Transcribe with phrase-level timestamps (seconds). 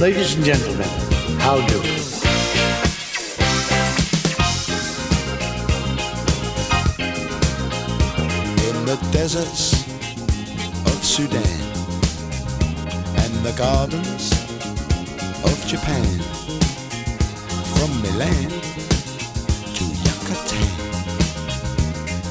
[0.00, 0.88] Ladies and gentlemen,
[1.38, 1.76] how do?
[8.66, 9.84] In the deserts
[10.86, 11.60] of Sudan
[13.14, 14.32] and the gardens
[15.44, 16.18] of Japan,
[17.76, 18.50] from Milan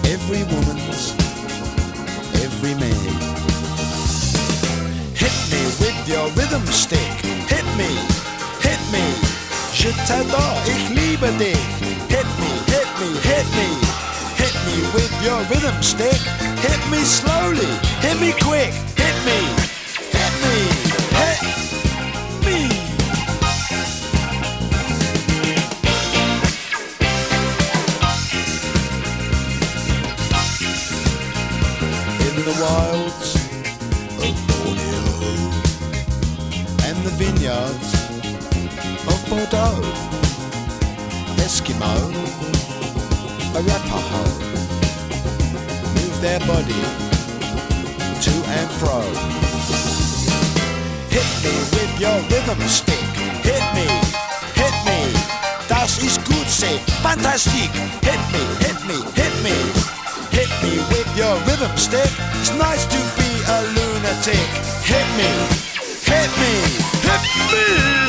[0.10, 1.14] every woman's
[2.42, 3.10] every man.
[5.14, 7.14] Hit me with your rhythm stick.
[7.54, 7.92] Hit me,
[8.66, 9.06] hit me.
[9.72, 11.62] Je t'adore, ich liebe dich.
[12.10, 13.68] Hit me, hit me, hit me.
[14.42, 16.22] Hit me with your rhythm stick.
[16.66, 17.70] Hit me slowly,
[18.02, 18.74] hit me quick.
[18.98, 19.59] Hit me,
[46.70, 46.82] body
[48.22, 49.02] to and fro.
[51.10, 53.00] Hit me with your rhythm stick.
[53.44, 53.88] Hit me,
[54.56, 55.14] hit me.
[55.68, 57.72] Das ist gut, say fantastic.
[58.02, 59.56] Hit me, hit me, hit me.
[60.32, 62.12] Hit me with your rhythm stick.
[62.40, 64.50] It's nice to be a lunatic.
[64.84, 65.30] Hit me,
[66.06, 66.54] hit me,
[67.06, 68.09] hit me.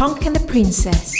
[0.00, 1.19] Punk and the Princess.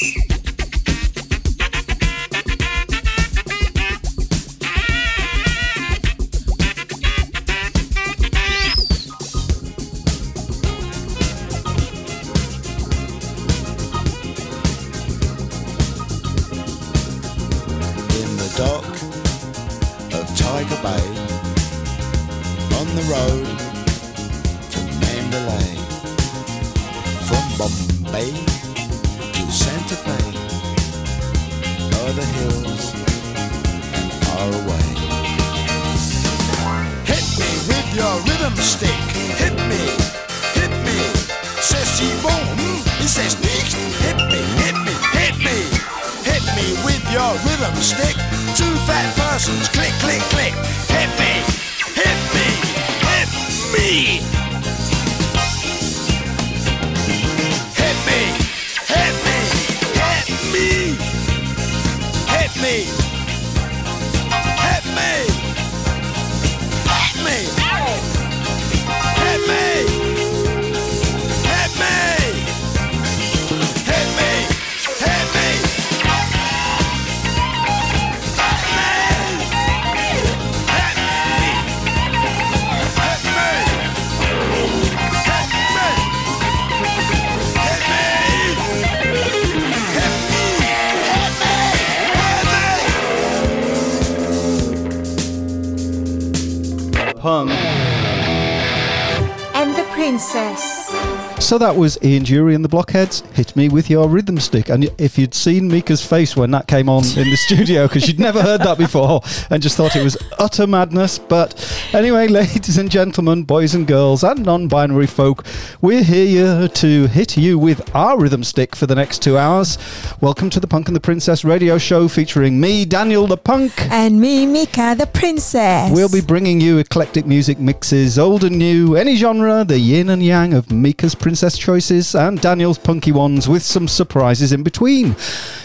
[101.50, 103.24] So that was Ian Dury and the Blockheads.
[103.34, 104.68] Hit me with your rhythm stick.
[104.68, 108.20] And if you'd seen Mika's face when that came on in the studio, because she'd
[108.20, 111.18] never heard that before and just thought it was utter madness.
[111.18, 111.58] But
[111.92, 115.44] anyway, ladies and gentlemen, boys and girls, and non binary folk,
[115.80, 119.76] we're here to hit you with our rhythm stick for the next two hours.
[120.20, 123.72] Welcome to the Punk and the Princess radio show featuring me, Daniel the Punk.
[123.90, 125.90] And me, Mika, the princess.
[125.92, 130.22] We'll be bringing you eclectic music mixes, old and new, any genre, the yin and
[130.22, 135.16] yang of Mika's princess choices and Daniel's punky ones with some surprises in between.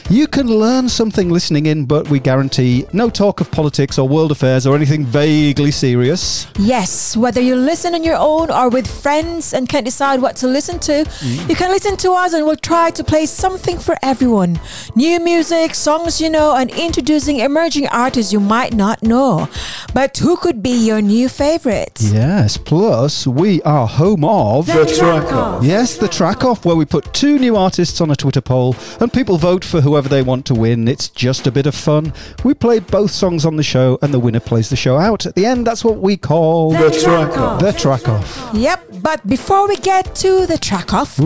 [0.10, 4.32] You can learn something listening in, but we guarantee no talk of politics or world
[4.32, 6.46] affairs or anything vaguely serious.
[6.60, 10.48] Yes, whether you listen on your own or with friends and can't decide what to
[10.48, 11.50] listen to, Mm.
[11.50, 14.60] you can listen to us and we'll try to play something for everyone.
[14.96, 19.50] New music, songs you know, and introducing emerging artists you might not know.
[19.94, 22.00] But who could be your new favorite?
[22.00, 24.68] Yes, plus we are home of.
[24.68, 25.64] The track off.
[25.66, 29.12] Yes, the track off, where we put two new artists on a Twitter poll and
[29.12, 30.88] people vote for whoever they want to win.
[30.88, 32.14] It's just a bit of fun.
[32.44, 35.26] We play both songs on the show and the winner plays the show out.
[35.26, 37.62] At the end, that's what we call The track off.
[37.62, 38.50] The track off.
[38.54, 41.20] Yep, but before we get to the track off,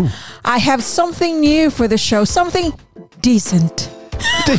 [0.45, 2.71] I have something new for the show, something
[3.19, 3.89] decent.
[4.47, 4.57] you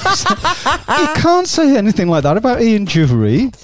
[1.16, 3.54] can't say anything like that about Ian Dury.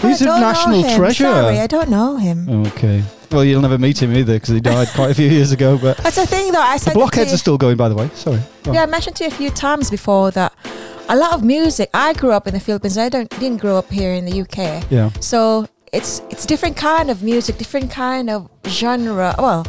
[0.00, 1.24] He's a national treasure.
[1.24, 2.48] Sorry, I don't know him.
[2.66, 3.02] Okay.
[3.30, 5.76] Well, you'll never meet him either because he died quite a few years ago.
[5.80, 6.60] But That's the thing, though.
[6.62, 8.08] I the said to blockheads you- are still going, by the way.
[8.14, 8.40] Sorry.
[8.62, 8.74] Go on.
[8.74, 10.52] Yeah, I mentioned to you a few times before that
[11.08, 11.90] a lot of music.
[11.92, 12.96] I grew up in the Philippines.
[12.98, 14.84] I don't didn't grow up here in the UK.
[14.90, 15.10] Yeah.
[15.20, 19.34] So it's it's different kind of music, different kind of genre.
[19.38, 19.66] Well,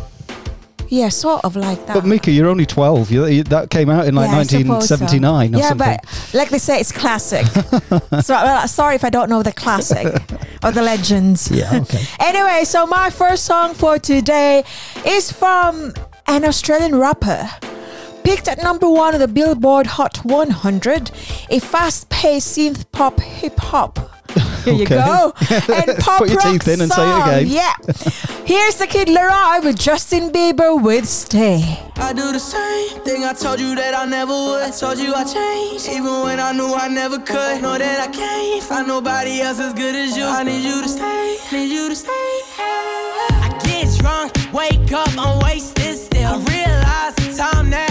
[0.89, 1.93] yeah, sort of like that.
[1.93, 3.11] But Mika, you're only 12.
[3.11, 4.95] You, you, that came out in like Yeah, I suppose so.
[4.95, 5.97] 1979 or yeah, something.
[6.03, 7.45] but like they say, it's classic.
[8.23, 10.07] so well, sorry if I don't know the classic
[10.63, 11.49] or the legends.
[11.51, 12.03] Yeah, okay.
[12.19, 14.63] Anyway, so my first song for today
[15.05, 15.93] is from
[16.27, 17.49] an Australian rapper.
[18.23, 21.11] Picked at number one on the Billboard Hot 100,
[21.49, 24.18] a fast paced synth pop hip hop.
[24.69, 24.95] Here you Okay.
[24.95, 25.33] go.
[25.73, 27.47] And pop Put your rock teeth in and say it again.
[27.47, 27.73] Yeah.
[28.45, 31.79] Here's the Kid Laroi with Justin Bieber with Stay.
[31.97, 34.63] I do the same thing I told you that I never would.
[34.63, 37.61] I told you I changed, even when I knew I never could.
[37.61, 40.23] Know that I can't find nobody else as good as you.
[40.25, 42.31] I need you to stay, need you to stay.
[42.57, 46.33] I get drunk, wake up, I'm wasted still.
[46.35, 47.88] I realize the time that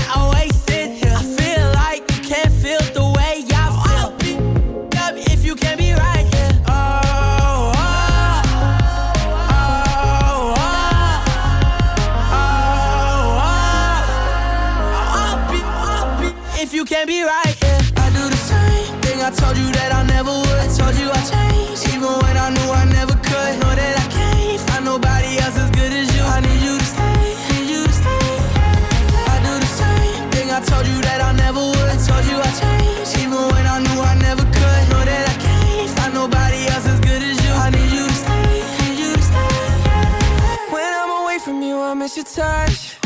[42.08, 42.96] miss your touch.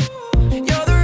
[0.49, 1.02] You're the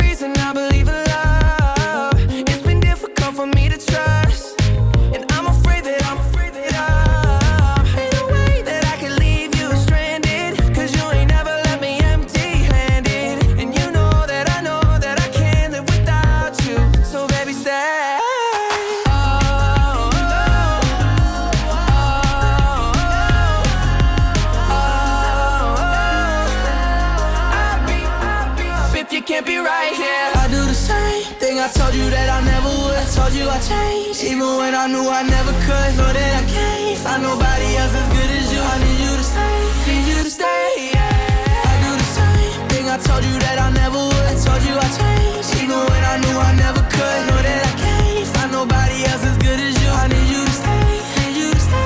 [31.69, 32.97] I told you that I never would.
[32.97, 35.91] I told you I changed, even when I knew I never could.
[36.01, 38.57] Know that I can't find nobody else as good as you.
[38.57, 40.97] I need you to stay, need you to stay.
[40.97, 44.25] I do the same thing I told you that I never would.
[44.33, 47.21] I told you I changed, even when I knew I never could.
[47.29, 49.89] Know that I can't find nobody else as good as you.
[49.93, 50.89] I need you to stay,
[51.21, 51.85] need you to stay.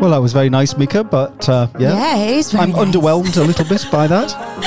[0.00, 1.92] Well, that was very nice, Mika, but uh, yeah.
[1.92, 2.80] Yeah, it is very I'm nice.
[2.96, 4.32] underwhelmed a little bit by that.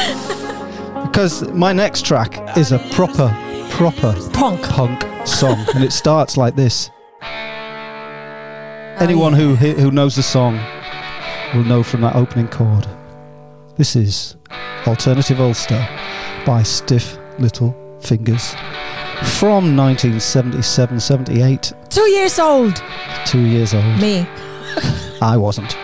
[1.11, 3.27] Because my next track is a proper,
[3.69, 4.63] proper Punk.
[4.63, 6.89] punk song, and it starts like this.
[8.97, 10.57] Anyone who who knows the song
[11.53, 12.87] will know from that opening chord.
[13.75, 14.37] This is
[14.87, 15.85] Alternative Ulster
[16.45, 18.55] by Stiff Little Fingers
[19.37, 21.89] from 1977-78.
[21.89, 22.81] Two years old.
[23.25, 23.99] Two years old.
[23.99, 24.25] Me.
[25.21, 25.75] I wasn't.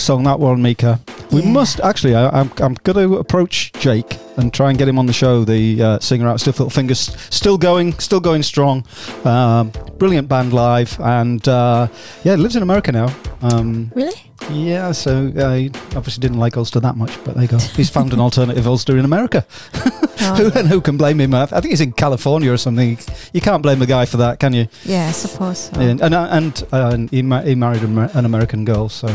[0.00, 1.00] Song, that one, Mika.
[1.30, 1.50] We Yeah.
[1.52, 2.14] must actually.
[2.14, 5.44] I, I'm I'm going to approach Jake and try and get him on the show.
[5.44, 8.84] The uh, singer out Stiff Little Fingers, still going, still going strong.
[9.24, 11.88] Um, brilliant band live, and uh,
[12.24, 13.14] yeah, lives in America now.
[13.42, 14.12] Um, Really?
[14.50, 17.58] yeah, so uh, he obviously didn't like Ulster that much, but there you go.
[17.58, 19.44] He's found an alternative Ulster in America.
[20.36, 21.34] who, and who can blame him?
[21.34, 22.98] I think he's in California or something.
[23.32, 24.66] You can't blame a guy for that, can you?
[24.84, 25.80] Yeah, I suppose so.
[25.80, 29.08] And and, and, uh, and he, ma- he married an American girl, so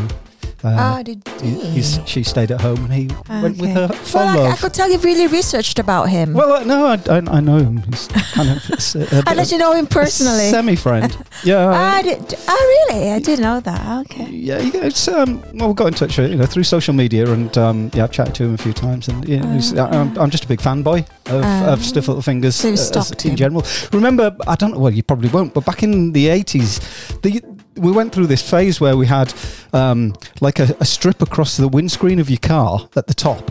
[0.64, 4.48] uh, Ah, did he, she stayed at home and he went with her for Well,
[4.48, 6.34] I, I could tell you've really researched about him.
[6.34, 7.78] well, uh, no, I, I, I know him.
[7.84, 10.50] He's kind of it's a, a bit Unless you know him personally.
[10.50, 11.16] semi-friend.
[11.44, 11.68] Yeah.
[11.98, 13.12] I did, oh, really?
[13.12, 14.06] I didn't know that.
[14.06, 14.30] Okay.
[14.30, 15.42] yeah, it's um.
[15.54, 18.12] Well, we got in touch, uh, you know, through social media, and um, yeah, I've
[18.12, 20.60] chatted to him a few times, and you know, he's, I'm, I'm just a big
[20.60, 21.74] fanboy of, Oh.
[21.74, 23.36] of Stiff Little Fingers So uh, as- in him.
[23.38, 23.64] general.
[23.94, 24.80] Remember, I don't know.
[24.80, 27.42] Well, you probably won't, but back in the '80s, the
[27.80, 29.34] we went through this phase where we had
[29.74, 33.50] um, like a, a strip across the windscreen of your car at the top,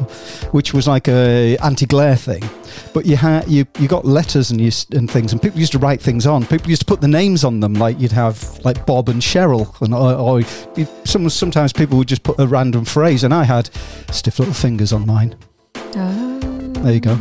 [0.52, 2.42] which was like a anti-glare thing.
[2.94, 5.78] But you had you you got letters and you, and things, and people used to
[5.78, 6.46] write things on.
[6.46, 9.80] People used to put the names on them, like you'd have like Bob and Cheryl,
[9.80, 10.40] and or, or
[10.76, 13.24] you, some, sometimes people would just put a random phrase.
[13.24, 13.70] And I had
[14.10, 15.36] stiff little fingers on mine.
[15.96, 16.38] Oh.
[16.78, 17.18] There you go.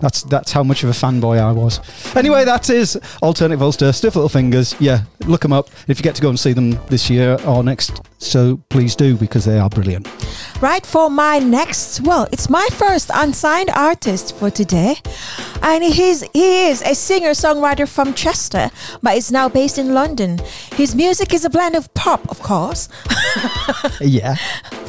[0.00, 1.80] That's that's how much of a fanboy I was.
[2.16, 4.74] Anyway, that is Alternative Ulster, Stiff Little Fingers.
[4.80, 7.62] Yeah, look them up if you get to go and see them this year or
[7.64, 8.00] next.
[8.18, 10.08] So please do because they are brilliant.
[10.60, 14.96] Right for my next, well, it's my first unsigned artist for today,
[15.62, 18.70] and he's he is a singer songwriter from Chester,
[19.02, 20.38] but is now based in London.
[20.74, 22.88] His music is a blend of pop, of course,
[24.00, 24.34] Yeah.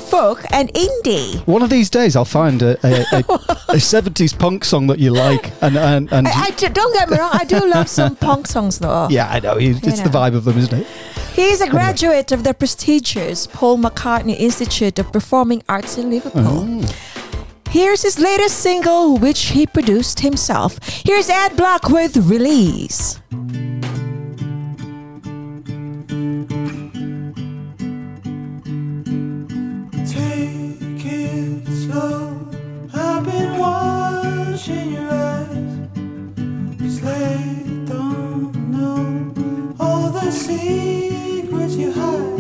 [0.09, 1.45] folk, and indie.
[1.47, 5.11] One of these days, I'll find a, a, a, a 70s punk song that you
[5.11, 8.15] like, and and, and I, I do- don't get me wrong, I do love some
[8.27, 9.07] punk songs though.
[9.09, 10.87] yeah, I know it's You the vibe of them, isn't it?
[11.33, 16.65] He is a graduate of the prestigious Paul McCartney Institute of Performing Arts in Liverpool.
[16.67, 16.95] Oh.
[17.69, 20.79] Here's his latest single, which he produced himself.
[21.05, 23.19] Here's Ed Block with Release.
[30.05, 32.47] Take it slow.
[32.93, 33.88] I've been watching
[34.67, 35.77] your eyes.
[36.77, 39.33] 'Cause they don't know
[39.79, 42.38] all the secrets you hide.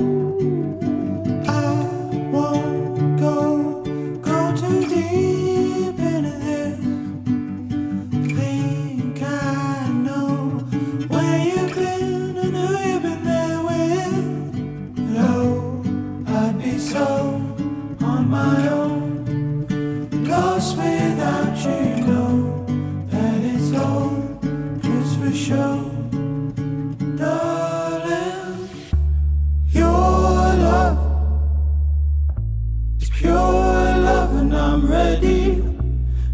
[34.89, 35.61] Ready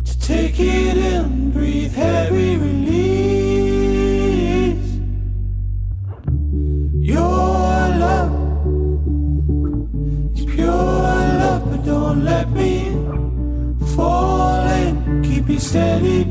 [0.05, 2.85] to take it in, breathe heavy release.
[6.93, 8.33] Your love
[10.33, 10.67] is pure
[11.41, 12.93] love, but don't let me
[13.95, 15.21] fall in.
[15.21, 16.23] Keep me steady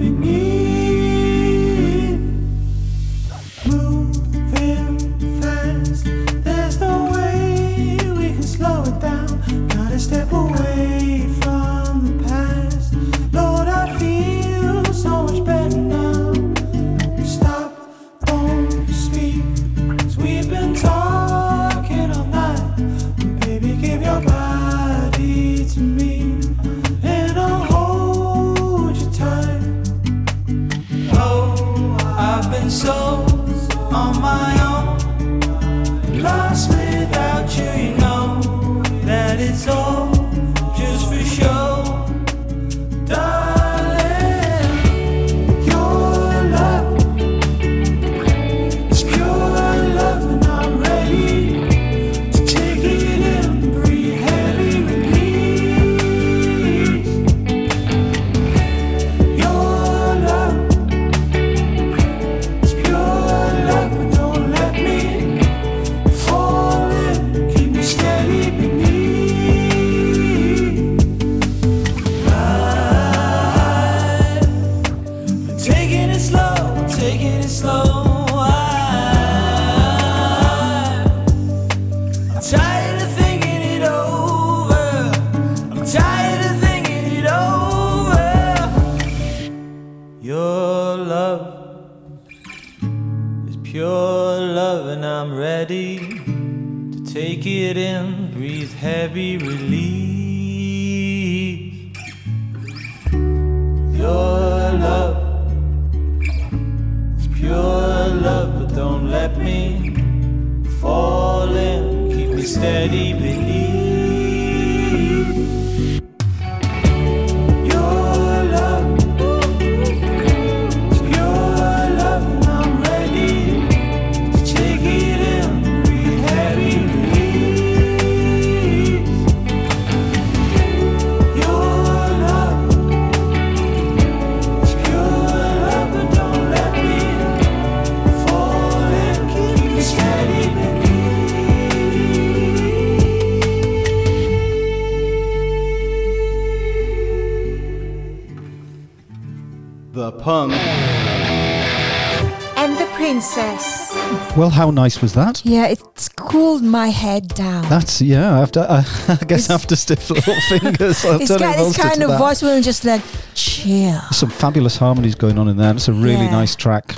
[154.74, 155.42] nice was that?
[155.44, 157.62] Yeah, it's cooled my head down.
[157.68, 158.40] That's yeah.
[158.40, 162.10] After uh, I guess It's- after stiff little fingers, I've it's got this kind of
[162.10, 162.18] that.
[162.18, 163.02] voice where just like
[163.34, 164.00] chill.
[164.12, 165.74] Some fabulous harmonies going on in there.
[165.74, 166.30] It's a really Yeah.
[166.40, 166.94] nice track.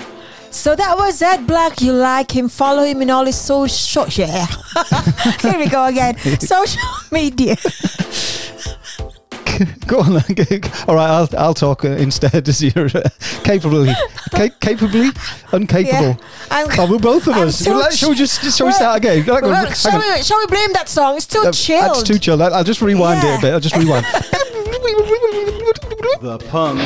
[0.50, 1.82] So that was Ed Black.
[1.82, 2.48] You like him?
[2.48, 4.06] Follow him in all his social.
[4.08, 4.46] Yeah.
[5.42, 6.16] Here we go again.
[6.40, 6.80] Social
[7.12, 7.56] media.
[9.86, 10.60] Go on, then.
[10.86, 11.08] all right.
[11.08, 13.08] I'll I'll talk uh, instead as you're uh,
[13.42, 13.92] capably
[14.30, 15.10] ca- capably
[15.52, 16.16] uncapable.
[16.18, 16.50] Yeah.
[16.50, 17.66] I'm- oh, we're both of I'm us.
[17.66, 19.22] Well, shall we just shall we Well, start again?
[19.22, 21.16] Hang on, Well, shall, we, shall we blame that song?
[21.16, 21.82] It's too Uh, chilled.
[21.96, 22.42] That's too chill.
[22.42, 23.52] I'll just rewind it a bit.
[23.52, 24.06] I'll just rewind.
[26.22, 26.80] The punk.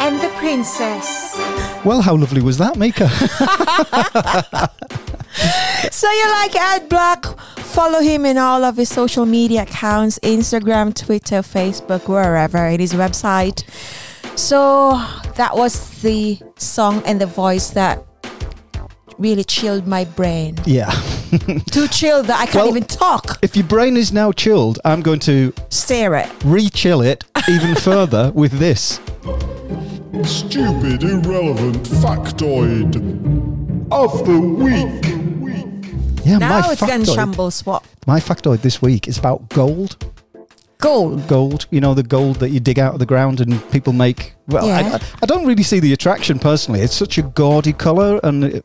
[0.00, 1.34] And the princess.
[1.84, 3.08] well, how lovely was that, Mika?
[5.90, 7.24] So you like Ed Black?
[7.58, 12.92] Follow him in all of his social media accounts Instagram, Twitter, Facebook, wherever, in his
[12.92, 13.64] website.
[14.36, 14.92] So
[15.36, 18.04] that was the song and the voice that
[19.18, 20.56] really chilled my brain.
[20.66, 20.90] yeah.
[21.70, 23.38] Too chilled that I can't Well- even talk.
[23.42, 26.28] If your brain is now chilled, I'm going to Stare it.
[26.44, 29.00] re-chill it even further with this.
[30.24, 32.96] Stupid, irrelevant factoid
[33.90, 36.24] of the week.
[36.24, 37.14] Yeah, Now my it's getting factoid.
[37.14, 37.84] shamble swap.
[38.06, 39.96] My factoid this week is about gold.
[40.82, 41.26] Gold.
[41.28, 44.34] Gold, you know, the gold that you dig out of the ground and people make.
[44.48, 44.98] Well, I, Yeah.
[45.00, 46.80] I, I don't really see the attraction personally.
[46.80, 48.64] It's such a gaudy colour, and it,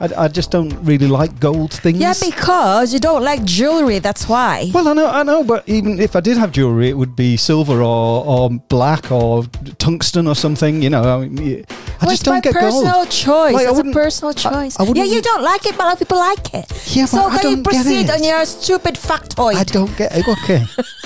[0.00, 1.98] I, I just don't really like gold things.
[1.98, 4.70] Yeah, because you don't like jewelry, that's why.
[4.72, 7.36] well, I know, I know, but even if I did have jewelry, it would be
[7.36, 9.44] silver or, or black or
[9.78, 10.80] tungsten or something.
[10.82, 13.10] You know, I, mean, I Well, just it's my don't get personal gold.
[13.10, 13.54] choice.
[13.54, 14.76] Like, I That's a personal choice.
[14.80, 16.66] Yeah, you don't like it, but other people like it.
[16.96, 19.56] Yeah, but so can you proceed on your stupid factoid?
[19.56, 20.26] I don't get it.
[20.26, 20.64] Okay.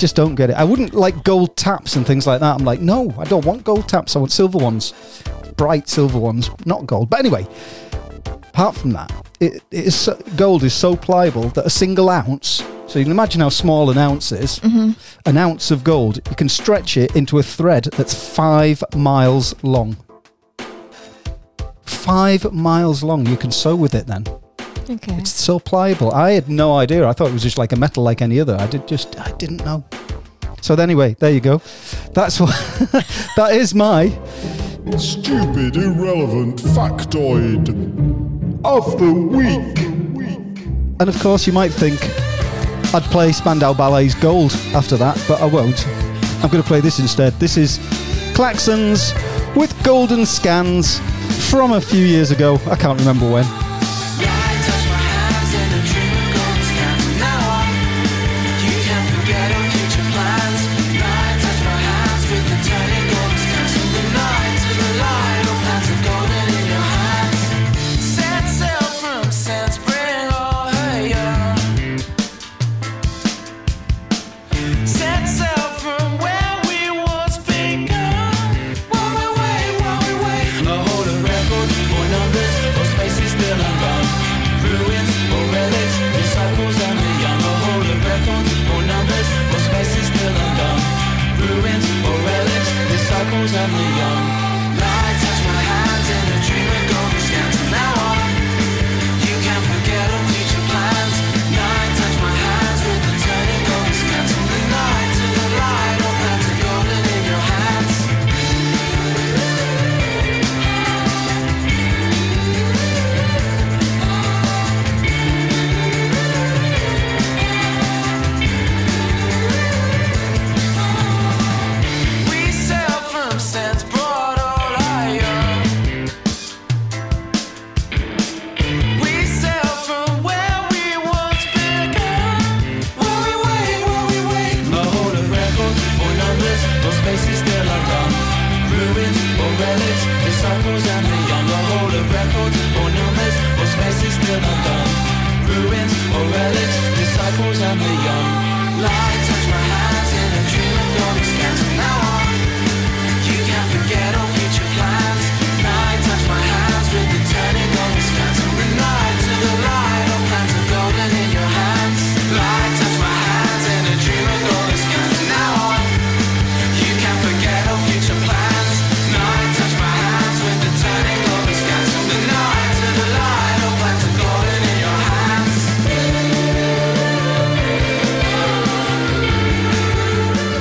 [0.00, 0.56] Just don't get it.
[0.56, 2.54] I wouldn't like gold taps and things like that.
[2.58, 4.16] I'm like, no, I don't want gold taps.
[4.16, 4.94] I want silver ones,
[5.58, 7.10] bright silver ones, not gold.
[7.10, 7.46] But anyway,
[8.48, 12.64] apart from that, it, it is so, gold is so pliable that a single ounce.
[12.86, 14.58] So you can imagine how small an ounce is.
[14.60, 14.92] Mm-hmm.
[15.26, 19.98] An ounce of gold, you can stretch it into a thread that's five miles long.
[21.82, 23.26] Five miles long.
[23.26, 24.24] You can sew with it then.
[24.90, 25.14] Okay.
[25.18, 26.10] It's so pliable.
[26.12, 27.06] I had no idea.
[27.06, 28.56] I thought it was just like a metal like any other.
[28.56, 29.84] I did just I didn't know.
[30.62, 31.62] So anyway, there you go.
[32.12, 32.50] That's what
[33.36, 34.08] that is my
[34.98, 37.68] Stupid, irrelevant factoid
[38.64, 39.78] of the week.
[40.98, 42.00] and of course you might think
[42.92, 45.86] I'd play Spandau Ballet's Gold after that, but I won't.
[46.42, 47.32] I'm going to play this instead.
[47.34, 47.78] This is
[48.34, 49.14] Klaxons
[49.54, 50.98] with Golden Skans
[51.50, 52.58] from a few years ago.
[52.66, 53.69] I can't remember when.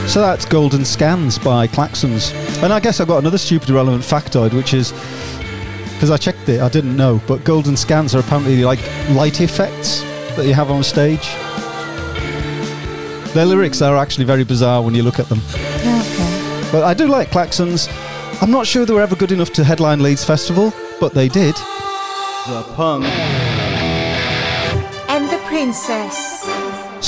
[0.09, 2.33] So that's Golden Skans by Klaxons.
[2.63, 4.91] And I guess I've got another stupid irrelevant factoid, which is
[5.93, 8.79] because I checked it, I didn't know, but Golden Skans are apparently like
[9.11, 10.01] light effects
[10.35, 11.27] that you have on stage.
[13.35, 15.41] Their lyrics are actually very bizarre when you look at them.
[15.51, 16.69] Okay.
[16.71, 17.87] But I do like Klaxons.
[18.41, 21.53] I'm not sure they were ever good enough to headline Leeds Festival, but they did.
[22.47, 23.05] The punk.
[25.07, 26.58] And the princess.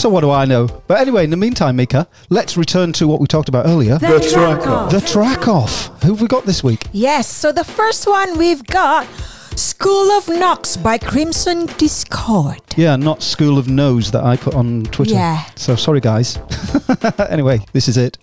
[0.02, 0.66] So what do I know?
[0.88, 4.00] But anyway, in the meantime, Mika, let's return to what we talked about earlier.
[4.00, 4.92] The, track off.
[4.92, 6.02] The track off.
[6.02, 6.88] Who have we got this week?
[6.92, 9.06] Yes, so the first one we've got
[9.56, 12.62] School of Knocks by Crimson Discord.
[12.76, 15.14] Yeah, not School of Nose that I put on Twitter.
[15.14, 15.46] Yeah.
[15.56, 16.40] So sorry, guys.
[17.30, 18.18] anyway, this is it.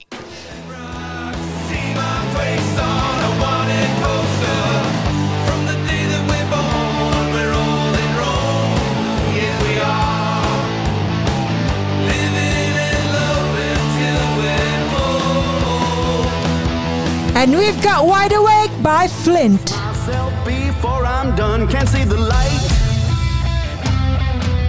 [17.40, 19.70] And we've got Wide Awake by Flint.
[19.70, 21.68] myself before I'm done.
[21.68, 22.64] Can't see the light.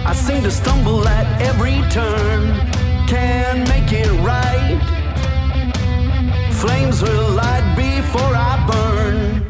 [0.06, 2.54] I seem to stumble at every turn.
[3.08, 4.78] Can't make it right.
[6.52, 9.46] Flames will light before I burn.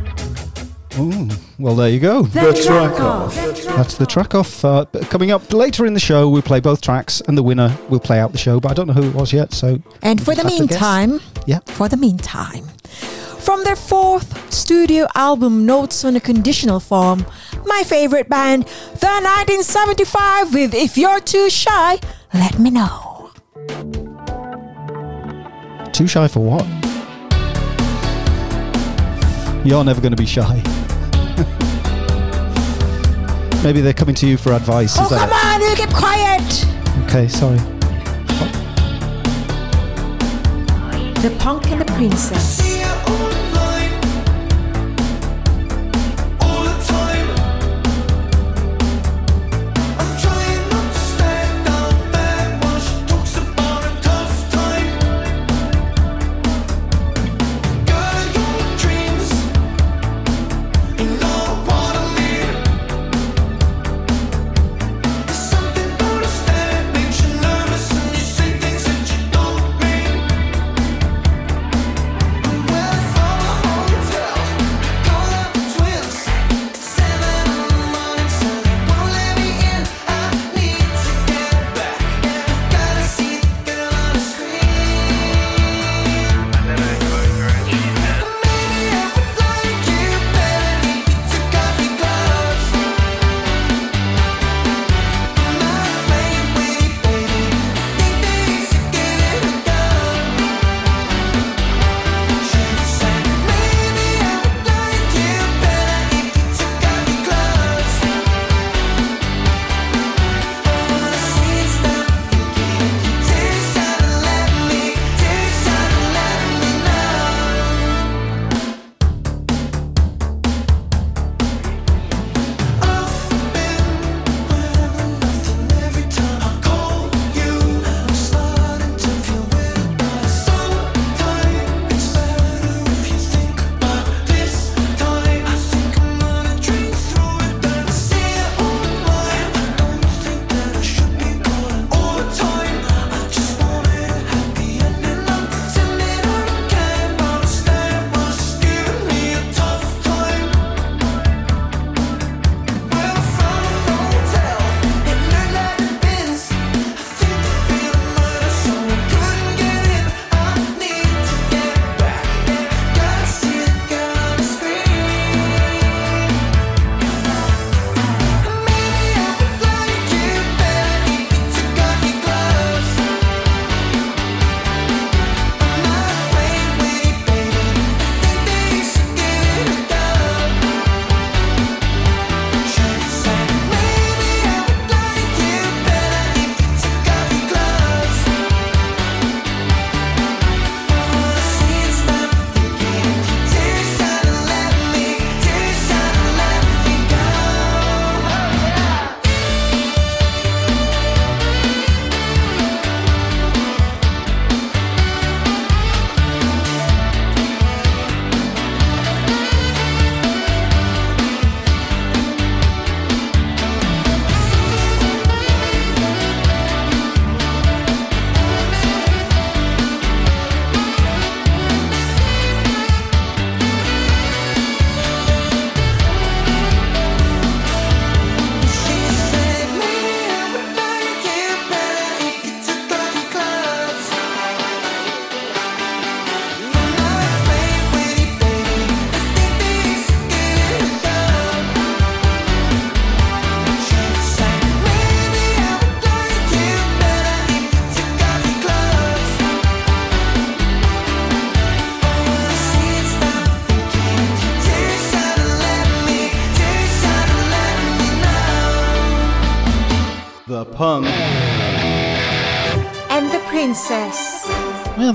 [0.98, 1.28] Ooh,
[1.58, 2.22] well, there you go.
[2.22, 3.34] The, track off.
[3.76, 4.64] That's the track off.
[4.64, 8.00] Uh, coming up later in the show, we'll play both tracks, and the winner will
[8.00, 8.60] play out the show.
[8.60, 9.52] But I don't know who it was yet.
[9.52, 10.70] So And for the Have to guess.
[10.70, 11.58] meantime, Yeah.
[11.66, 17.24] for the meantime, from their fourth studio album, Notes on a Conditional Form,
[17.66, 21.98] my favorite band, the 1975 with If You're Too Shy,
[22.34, 23.30] Let Me Know.
[25.92, 26.64] too shy for what?
[29.66, 30.54] You're never going to be shy.
[33.62, 34.96] Maybe they're coming to you for advice.
[34.98, 36.66] Oh, is that come on, you keep quiet.
[37.04, 37.58] Okay, sorry.
[41.22, 43.29] The punk and the princess.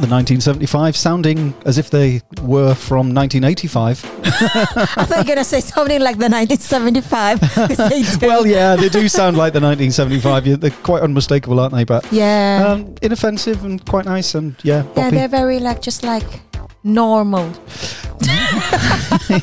[0.06, 4.06] The 1975 sounding as if they were from 1985.
[4.26, 4.40] I
[4.86, 8.22] thought you were going to say something like the 1975.
[8.22, 10.46] well, yeah, they do sound like the 1975.
[10.46, 11.86] Yeah, They're quite unmistakable, aren't they?
[11.86, 12.66] But yeah.
[12.68, 16.42] um, inoffensive and quite nice, and yeah, yeah, they're very like just like
[16.84, 17.52] normal.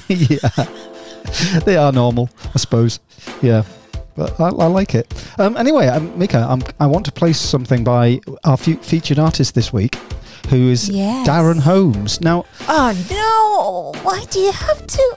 [0.08, 0.48] yeah,
[1.64, 3.00] they are normal, I suppose.
[3.40, 3.64] Yeah,
[4.16, 5.12] but I, I like it.
[5.38, 9.54] Um, anyway, um, Mika, I'm, I want to play something by our fe- featured artist
[9.54, 9.96] this week,
[10.48, 11.26] who is Yes.
[11.28, 12.20] Darren Holmes.
[12.20, 14.00] Now, Oh no!
[14.02, 15.16] Why do you have to?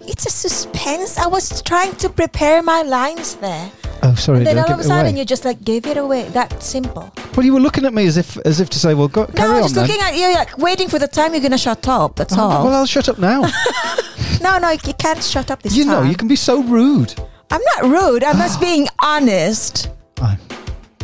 [0.00, 1.16] It's a suspense.
[1.18, 3.70] I was trying to prepare my lines there.
[4.02, 4.88] oh, sorry, then did I all of a away?
[4.88, 6.24] sudden you just like gave it away.
[6.30, 7.12] That simple.
[7.36, 9.26] Well, you were looking at me as if as if to say, "Well, go, No,
[9.34, 11.86] carry on just then." looking at you, like waiting for the time you're gonna shut
[11.86, 12.16] up.
[12.16, 12.64] That's Oh, all.
[12.64, 13.42] well, I'll shut up now.
[14.42, 15.92] no, no, you can't shut up this you time.
[15.92, 17.14] You know, you can be so rude.
[17.52, 18.24] I'm not rude.
[18.24, 19.90] I'm just being honest.
[20.20, 20.36] Oh,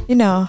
[0.09, 0.49] You know.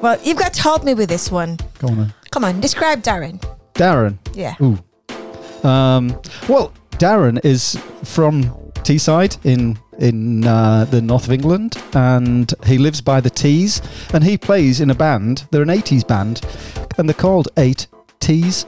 [0.00, 1.58] Well, you've got to help me with this one.
[1.78, 2.14] go on then.
[2.30, 3.42] Come on, describe Darren.
[3.74, 4.18] Darren.
[4.34, 4.54] Yeah.
[4.60, 4.78] Ooh.
[5.66, 8.44] Um, well, Darren is from
[8.84, 13.80] Teesside in in uh, the north of England, and he lives by the Tees,
[14.12, 15.46] and he plays in a band.
[15.50, 16.40] They're an 80s band,
[16.98, 17.86] and they're called Eight
[18.20, 18.66] Tees.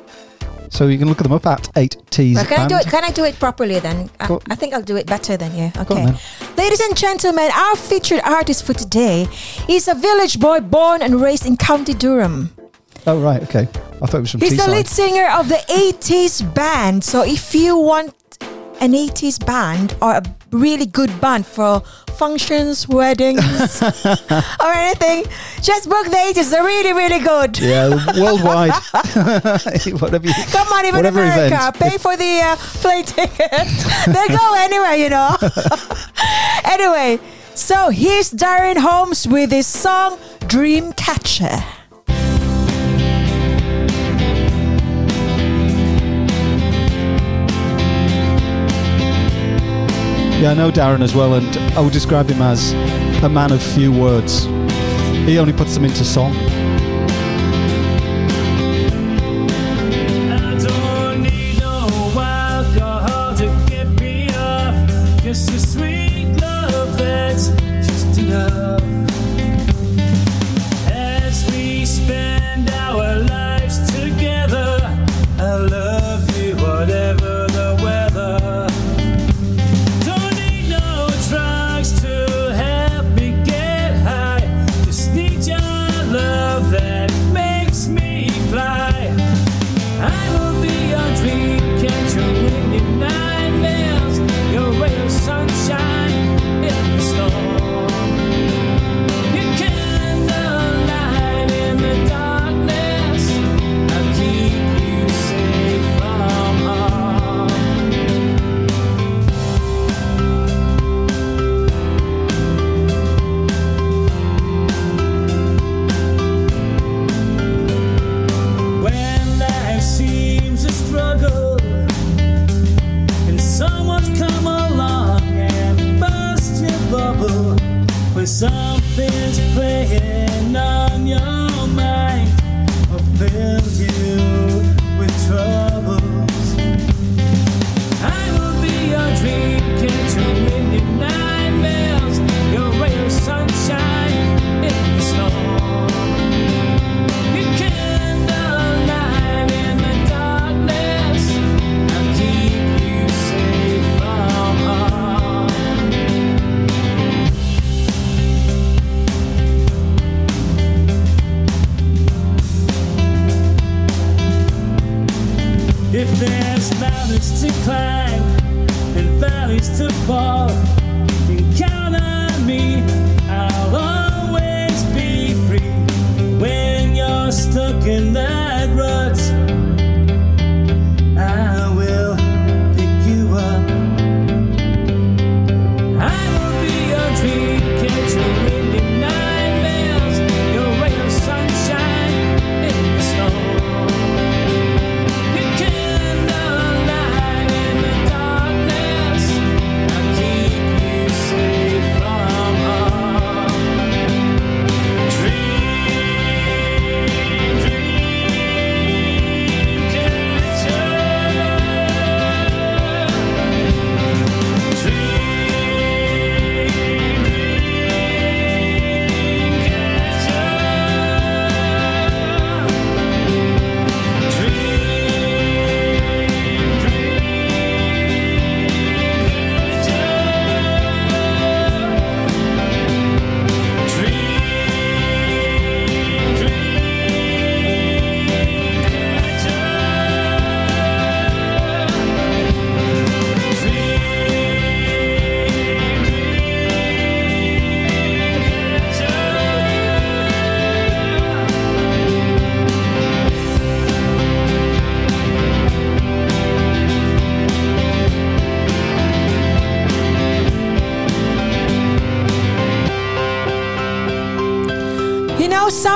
[0.71, 2.37] So you can look at them up at Eight Tees.
[2.37, 2.87] Well, can I do it?
[2.87, 4.11] Can I do it properly then?
[4.21, 5.71] I, I think I'll do it better than you.
[5.77, 6.07] Okay.
[6.57, 9.29] Ladies and gentlemen, our featured artist for today
[9.69, 12.51] is a village boy born and raised in County Durham.
[13.07, 13.69] Oh right, okay.
[14.03, 17.05] I thought it was from He's the lead singer of the 80s band.
[17.05, 18.15] So if you want
[18.81, 21.81] an 80s band or a really good band for
[22.17, 25.25] functions, weddings, or anything,
[25.63, 26.51] just book the 80s.
[26.51, 27.59] They're really, really good.
[27.59, 28.73] Yeah, worldwide.
[30.01, 30.27] Whatever.
[30.27, 31.77] You, Come on, even America, event.
[31.77, 33.51] pay for the uh, plane ticket.
[34.07, 35.37] they go anywhere, you know.
[36.65, 37.21] anyway,
[37.55, 41.76] so here's Darren Holmes with his song Dreamcatcher.
[50.39, 52.73] Yeah, I know Darren as well, and I would describe him as
[53.23, 54.45] a man of few words.
[55.25, 56.35] He only puts them into song.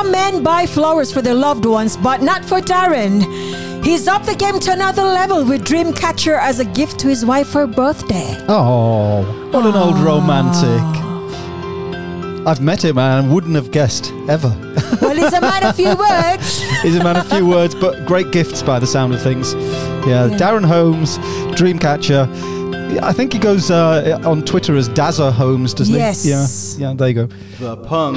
[0.01, 3.23] Some men buy flowers for their loved ones, but not for Darren.
[3.85, 7.49] He's up the game to another level with Dreamcatcher as a gift to his wife
[7.49, 8.35] for her birthday.
[8.49, 10.81] Oh, what an old romantic.
[12.47, 14.49] I've met him and wouldn't have guessed ever.
[15.03, 16.63] Well, he's a man of few words.
[16.81, 19.53] He's a man of few words, but great gifts by the sound of things.
[19.53, 20.39] Yeah, Yeah.
[20.39, 21.19] Darren Holmes,
[21.59, 22.27] Dreamcatcher.
[23.03, 26.25] I think he goes uh, on Twitter as Dazza Holmes, doesn't Yes.
[26.25, 26.31] he?
[26.31, 26.95] Yeah, yeah.
[26.97, 27.27] There you go.
[27.59, 28.17] The punk.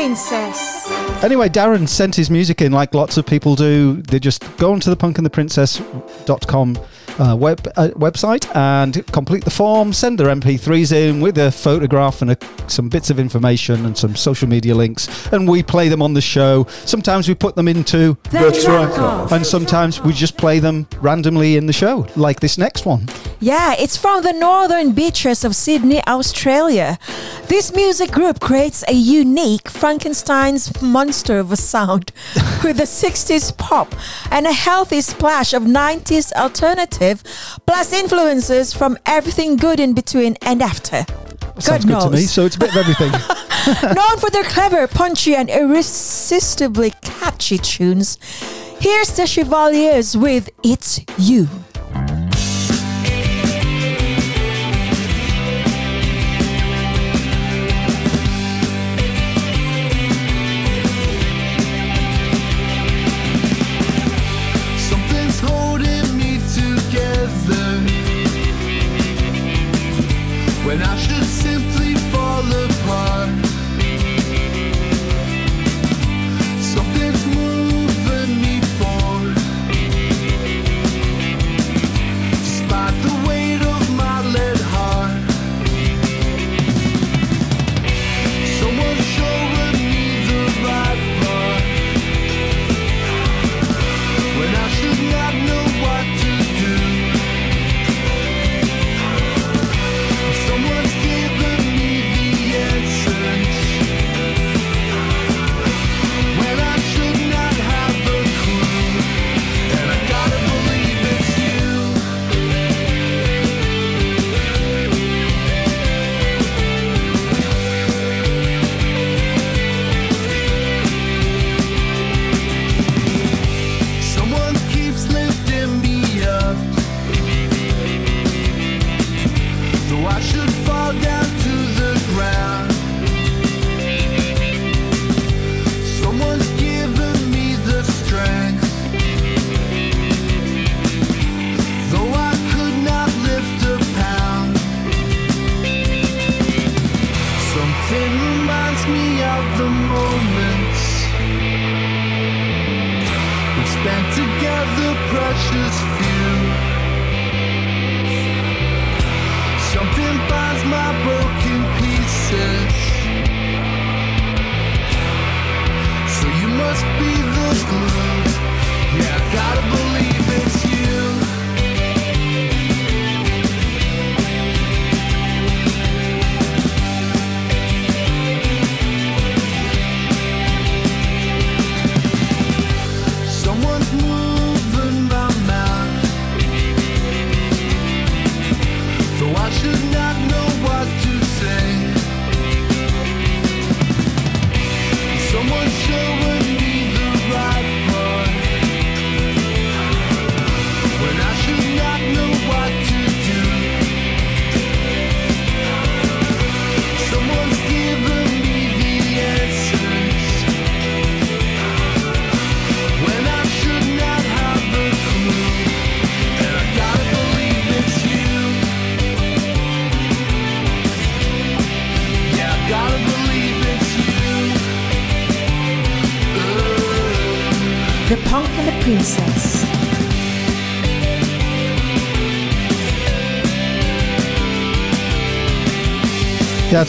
[0.00, 0.90] And the princess.
[1.22, 4.00] Anyway, Darren sent his music in like lots of people do.
[4.02, 6.78] They just go onto the punkandtheprincess.com
[7.18, 12.22] uh, web, uh, website and complete the form, send their MP3s in with a photograph
[12.22, 16.00] and a, some bits of information and some social media links, and we play them
[16.00, 16.64] on the show.
[16.86, 19.32] Sometimes we put them into The track off.
[19.32, 23.06] and sometimes we just play them randomly in the show, like this next one.
[23.42, 26.98] Yeah, it's from the northern beaches of Sydney, Australia.
[27.48, 32.12] This music group creates a unique Frankenstein's monster of a sound
[32.62, 33.94] with a 60s pop
[34.30, 37.22] and a healthy splash of 90s alternative,
[37.66, 41.06] plus influences from everything good in between and after.
[41.58, 42.20] Sounds good to me.
[42.20, 43.10] So it's a bit of everything.
[43.94, 48.18] Known for their clever, punchy, and irresistibly catchy tunes,
[48.80, 51.48] here's the Chevaliers with It's You.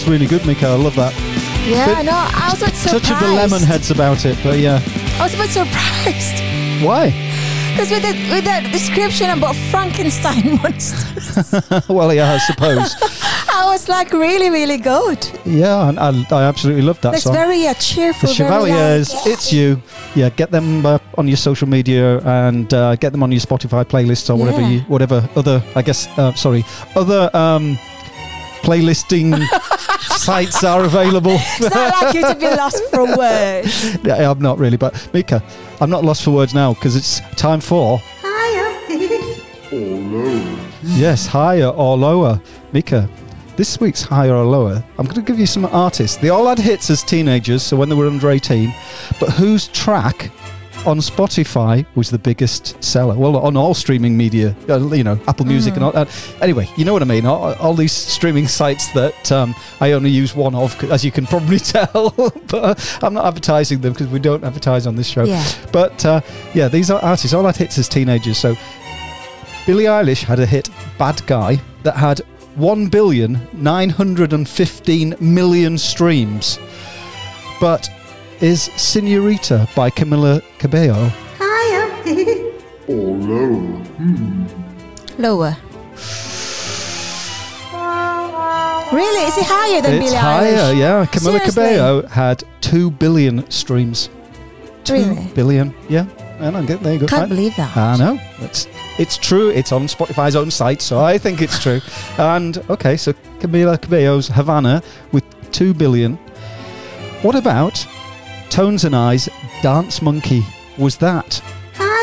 [0.02, 0.66] It's really good, Mika.
[0.66, 1.14] I love that.
[1.64, 2.12] Yeah, I know.
[2.16, 3.06] I was a bit surprised.
[3.06, 4.82] Touch of the Lemonheads about it, but yeah.
[5.20, 6.84] I was a bit surprised.
[6.84, 7.12] Why?
[7.70, 11.54] Because with, the, with that description about Frankenstein monsters,
[11.88, 12.96] well, yeah, I suppose.
[13.54, 15.20] I was like, really, really good.
[15.46, 17.34] yeah, and I, I absolutely loved that That's song.
[17.36, 18.28] very uh, cheerful.
[18.28, 19.80] the Chevaliers, like, it's you.
[20.16, 23.86] Yeah, get them uh, on your social media and uh, get them on your Spotify
[23.86, 24.68] playlists or whatever Yeah.
[24.70, 25.62] you, whatever other.
[25.76, 27.78] I guess, uh, sorry, other um,
[28.64, 29.46] playlisting
[30.18, 31.36] sites are available.
[31.36, 33.98] It's not like you to be lost for words.
[34.04, 35.44] Yeah, I'm not really, but Mika,
[35.80, 38.00] I'm not lost for words now because it's time for.
[38.22, 38.70] Higher
[39.72, 40.60] or lower.
[40.84, 42.42] Yes, higher or lower.
[42.74, 43.10] Mika,
[43.58, 46.18] this week's higher or lower, I'm going to give you some artists.
[46.18, 48.74] They all had hits as teenagers, so when they were under 18,
[49.20, 50.32] but whose track
[50.86, 53.16] on Spotify was the biggest seller?
[53.16, 56.10] Well, on all streaming media, uh, you know, Apple Music and all that.
[56.42, 57.26] Anyway, you know what I mean?
[57.26, 61.26] All, all these streaming sites that um, I only use one of, as you can
[61.26, 62.12] probably tell,
[62.48, 65.24] but I'm not advertising them because we don't advertise on this show.
[65.24, 65.44] Yeah.
[65.72, 66.22] But uh,
[66.54, 68.38] yeah, these are artists all had hits as teenagers.
[68.38, 68.56] So
[69.66, 72.20] Billie Eilish had a hit, Bad Guy, that had
[72.56, 76.60] 1 billion 915 million streams.
[77.60, 77.88] But
[78.42, 81.12] is Senorita by Camila Cabello?
[81.40, 81.88] Higher.
[82.88, 83.58] or lower.
[83.98, 84.46] Hmm.
[85.22, 85.58] Lower.
[88.92, 89.22] Really?
[89.26, 90.78] Is it higher than it's Billie higher, Eilish?
[90.80, 91.06] yeah.
[91.06, 91.48] Camila Seriously?
[91.64, 94.10] Cabello had 2 billion streams.
[94.90, 95.28] Really?
[95.34, 96.06] Billion, yeah.
[96.40, 97.06] And I get there you go.
[97.08, 97.78] Can't I- believe that.
[97.78, 98.20] I know.
[98.40, 98.68] It's
[98.98, 99.50] it's true.
[99.50, 101.80] It's on Spotify's own site, so I think it's true.
[102.18, 104.82] and okay, so Camila Cabello's Havana
[105.14, 106.16] with two billion.
[107.22, 107.86] What about
[108.52, 109.30] Tones and I's
[109.62, 110.44] Dance Monkey?
[110.78, 111.42] Was that?
[111.74, 112.02] hi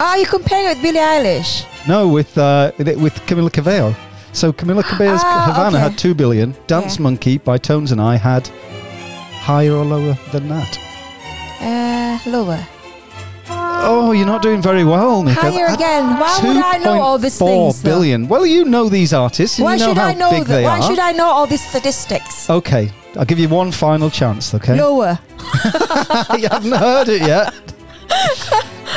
[0.00, 1.64] Oh, you comparing it with Billie Eilish?
[1.88, 3.94] No, with uh, with with Camila Cabello.
[4.32, 5.88] So Camila Cabello's Ah, Havana okay.
[5.88, 6.54] had two billion.
[6.66, 7.02] Dance Yeah.
[7.04, 8.46] Monkey by Tones and I had
[9.48, 10.78] higher or lower than that.
[11.60, 12.60] Uh, lower.
[13.50, 15.38] Oh, you're not doing very well, Nick.
[15.38, 16.18] Higher again.
[16.18, 17.82] Why would I know all these things?
[17.82, 18.24] though?
[18.26, 19.58] Well, you know these artists.
[19.58, 20.54] Why you know should how I know big that?
[20.54, 20.82] they Why are.
[20.82, 22.50] should I know all these statistics?
[22.50, 24.54] Okay, I'll give you one final chance.
[24.54, 25.18] Okay, Lower.
[26.38, 27.54] you haven't heard it yet.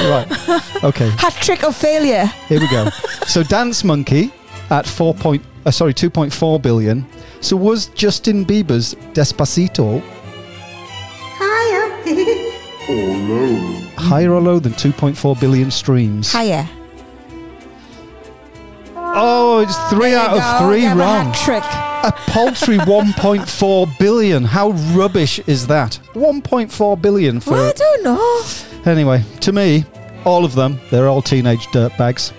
[0.02, 0.84] right.
[0.84, 1.10] Okay.
[1.12, 2.26] Hat trick of failure.
[2.48, 2.90] Here we go.
[3.28, 4.32] So Dance Monkey
[4.70, 7.06] at four point, uh, sorry, two point four billion.
[7.40, 10.02] So was Justin Bieber's Despacito
[11.40, 11.90] higher
[14.10, 16.32] or lower than two point four billion streams?
[16.32, 16.68] Higher.
[19.14, 21.34] Oh, it's three out of three a wrong.
[21.34, 21.64] hat trick.
[22.04, 24.44] A paltry 1.4 billion.
[24.44, 26.00] How rubbish is that?
[26.14, 27.52] 1.4 billion for.
[27.52, 28.42] Well, I don't know.
[28.86, 29.86] Anyway, to me,
[30.26, 32.32] all of them, they're all teenage dirtbags.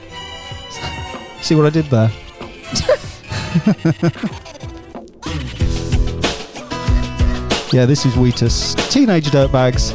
[1.42, 2.10] See what I did there?
[7.72, 8.74] yeah, this is Wheatus.
[8.90, 9.92] Teenage dirtbags.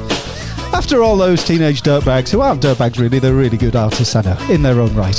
[0.74, 4.38] After all those teenage dirtbags, who aren't dirtbags really, they're really good artists, I know,
[4.50, 5.18] in their own right.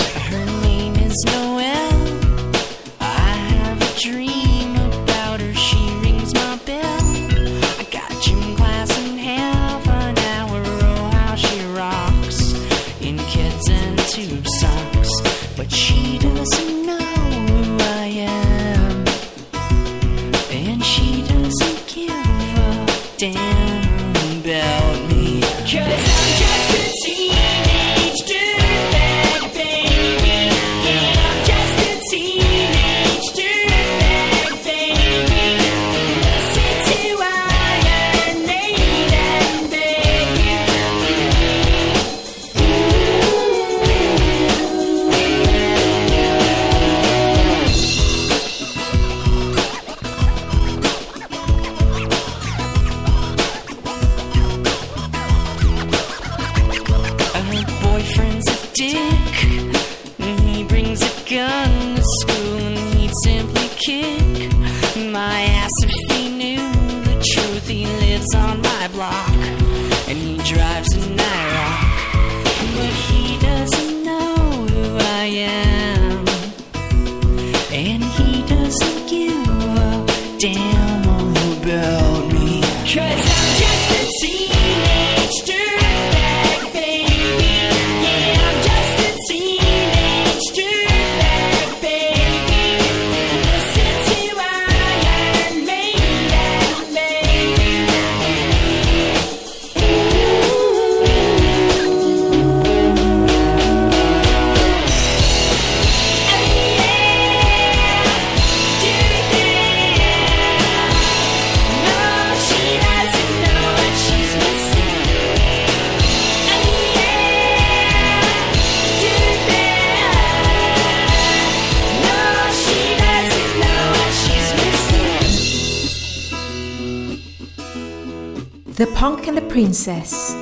[129.68, 130.32] princess.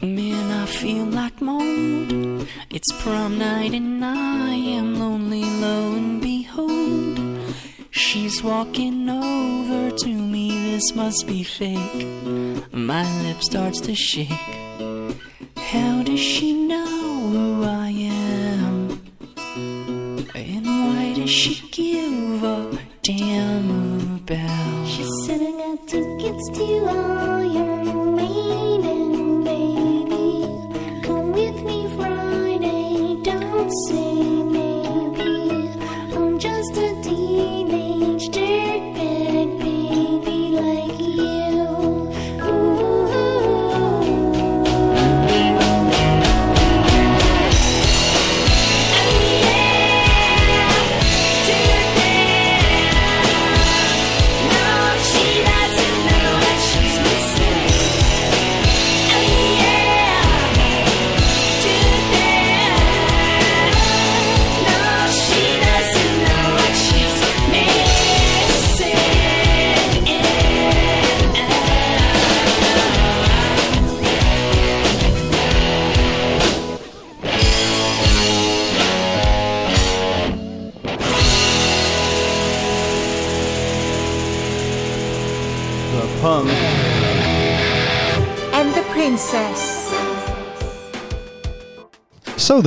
[0.00, 2.46] Man, I feel like mold.
[2.70, 7.18] It's prom night and I am lonely, lo and behold.
[7.90, 12.06] She's walking over to me, this must be fake.
[12.70, 14.30] My lip starts to shake.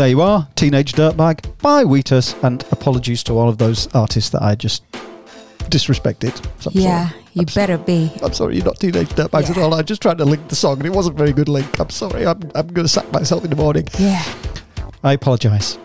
[0.01, 4.41] There you are, Teenage Dirtbag by Wheatus, and apologies to all of those artists that
[4.41, 4.83] I just
[5.69, 6.33] disrespected.
[6.59, 7.21] So Yeah, sorry.
[7.33, 8.11] you better be.
[8.23, 9.75] I'm sorry, you're not Teenage Dirtbags at all.
[9.75, 11.79] I just tried to link the song and it wasn't a very good link.
[11.79, 13.87] I'm sorry, I'm, I'm going to sack myself in the morning.
[13.99, 14.23] Yeah.
[15.03, 15.77] I apologise.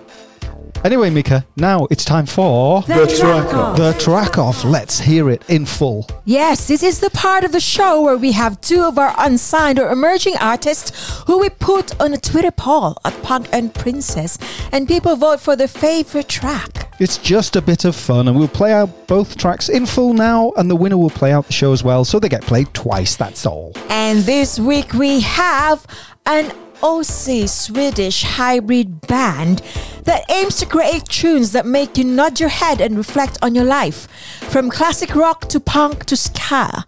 [0.85, 3.77] Anyway, Mika, now it's time for The track off.
[3.77, 4.63] the track off.
[4.63, 6.07] Let's hear it in full.
[6.25, 9.79] Yes, this is the part of the show where we have two of our unsigned
[9.79, 14.39] or emerging artists who we put on a Twitter poll at Punk and Princess,
[14.73, 16.93] and people vote for their favorite track.
[16.99, 20.53] It's just a bit of fun, and we'll play out both tracks in full now,
[20.57, 23.17] and the winner will play out the show as well, so they get played twice,
[23.17, 23.73] that's all.
[23.91, 25.87] And this week we have
[26.25, 29.63] an Aussie Swedish hybrid band
[30.05, 33.65] that aims to create tunes that make you nod your head and reflect on your
[33.65, 34.07] life,
[34.43, 36.85] from classic rock to punk to ska.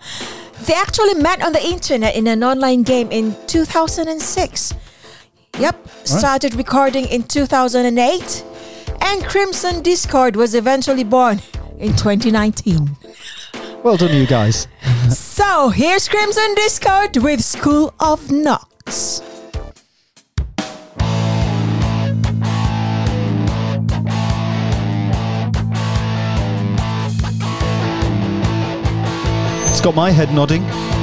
[0.67, 4.75] They actually met on the internet in an online game in 2006.
[5.59, 8.45] Yep, started recording in 2008,
[9.01, 11.41] and Crimson Discord was eventually born
[11.79, 12.91] in 2019.
[13.83, 14.67] Well done, you guys.
[15.11, 19.23] So here's Crimson Discord with School of Knocks.
[29.89, 30.98] Got my head nodding.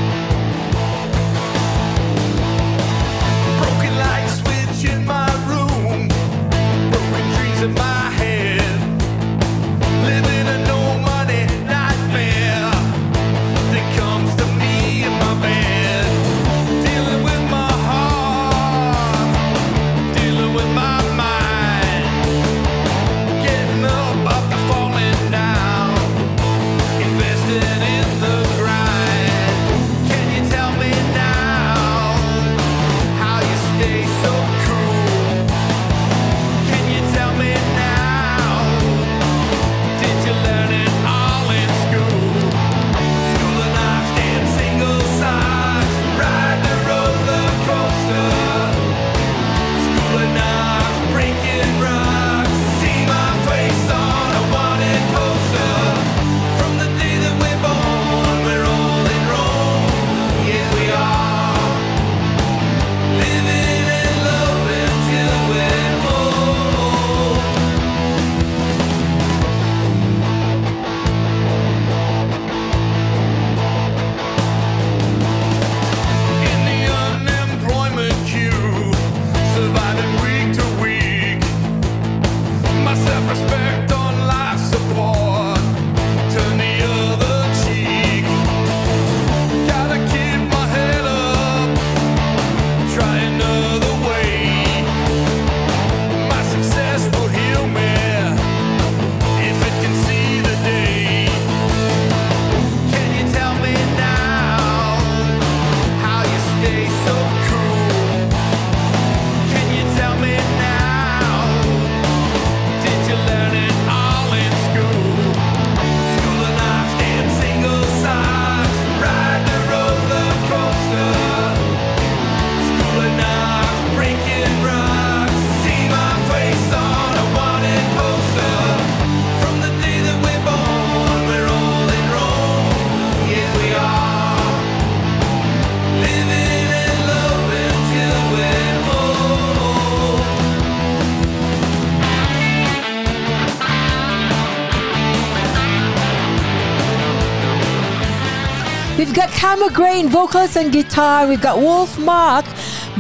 [150.04, 151.26] Vocals and guitar.
[151.26, 152.46] We've got Wolf Mark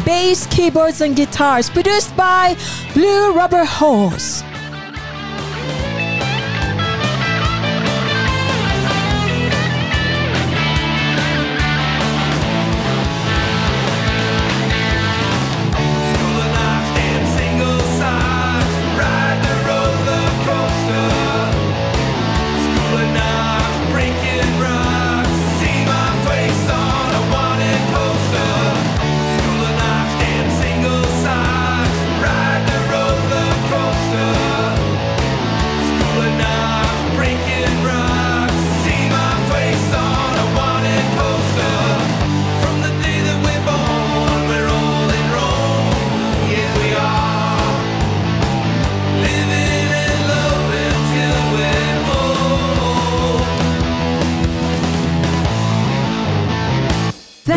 [0.05, 1.69] bass, keyboards, and guitars.
[1.69, 2.55] Produced by
[2.93, 4.44] Blue Rubber Hose.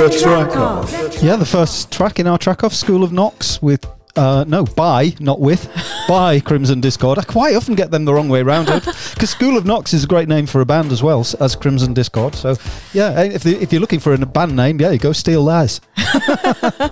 [0.09, 1.23] The track off.
[1.23, 3.87] Yeah, the first track in our track off, School of Knox, with
[4.17, 5.69] uh, no, by, not with,
[6.09, 7.19] by Crimson Discord.
[7.19, 10.07] I quite often get them the wrong way around because School of Knox is a
[10.07, 12.35] great name for a band as well as Crimson Discord.
[12.35, 12.57] So,
[12.95, 15.81] yeah, if, the, if you're looking for a band name, yeah, you go steal theirs.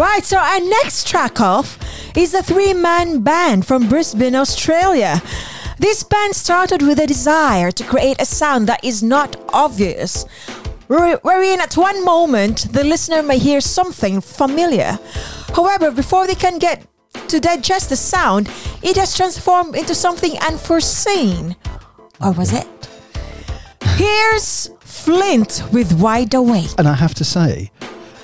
[0.00, 1.78] Right, so our next track off
[2.16, 5.20] is a three man band from Brisbane, Australia.
[5.78, 10.24] This band started with a desire to create a sound that is not obvious,
[10.90, 14.98] wherein at one moment the listener may hear something familiar.
[15.54, 16.84] However, before they can get
[17.28, 18.48] to digest the sound,
[18.82, 21.54] it has transformed into something unforeseen.
[22.20, 22.66] Or was it?
[23.96, 26.70] Here's Flint with Wide Awake.
[26.78, 27.70] And I have to say,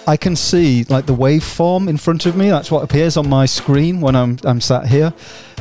[0.09, 2.49] I can see like the waveform in front of me.
[2.51, 5.13] That's what appears on my screen when I'm I'm sat here.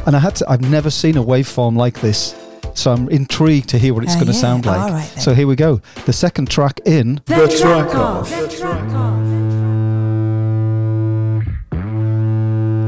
[0.05, 0.49] And I had to.
[0.49, 2.35] I've never seen a waveform like this,
[2.75, 4.39] so I'm intrigued to hear what it's Ah, going to yeah.
[4.39, 4.79] sound like.
[4.79, 5.81] All right so here we go.
[6.05, 8.31] The second track in The track off.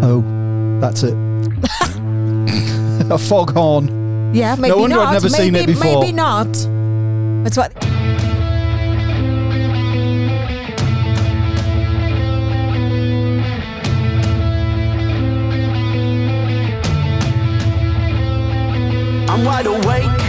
[0.03, 0.21] Oh,
[0.79, 1.13] that's it.
[3.11, 4.33] a foghorn.
[4.33, 5.07] Yeah, maybe wonder not.
[5.07, 6.01] I've never maybe, seen it before.
[6.01, 6.51] Maybe not.
[7.43, 7.73] That's what.
[19.37, 20.23] I'm wide awake.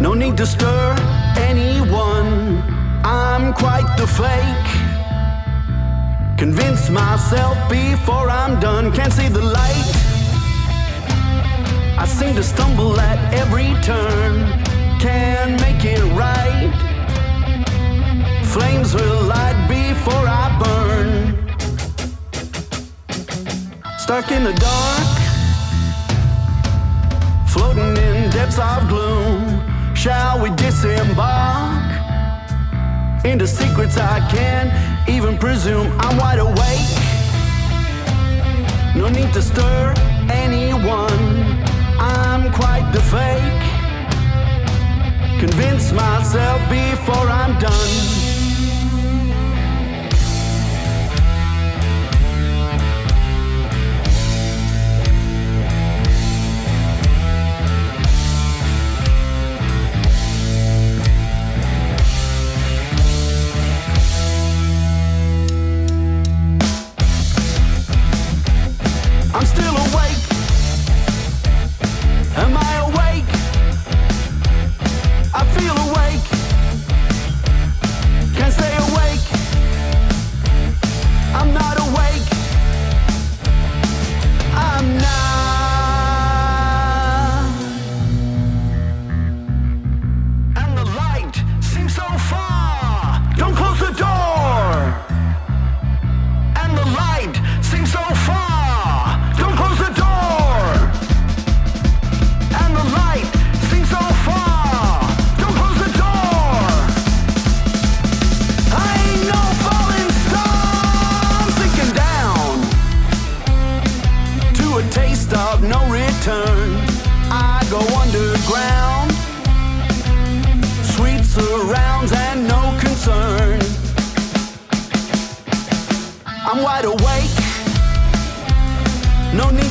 [0.00, 0.96] No need to stir
[1.36, 2.60] anyone.
[3.04, 4.68] I'm quite the fake.
[6.36, 8.92] Convince myself before I'm done.
[8.92, 9.90] Can't see the light.
[12.02, 14.50] I seem to stumble at every turn.
[14.98, 16.72] Can't make it right.
[18.46, 21.38] Flames will light before I burn.
[23.98, 25.23] Stuck in the dark
[27.54, 29.62] floating in depths of gloom.
[29.94, 31.86] Shall we disembark
[33.24, 34.70] into secrets I can't
[35.08, 35.86] even presume?
[36.00, 36.90] I'm wide awake.
[38.96, 39.94] No need to stir
[40.28, 41.22] anyone.
[42.00, 43.64] I'm quite the fake.
[45.38, 48.23] Convince myself before I'm done.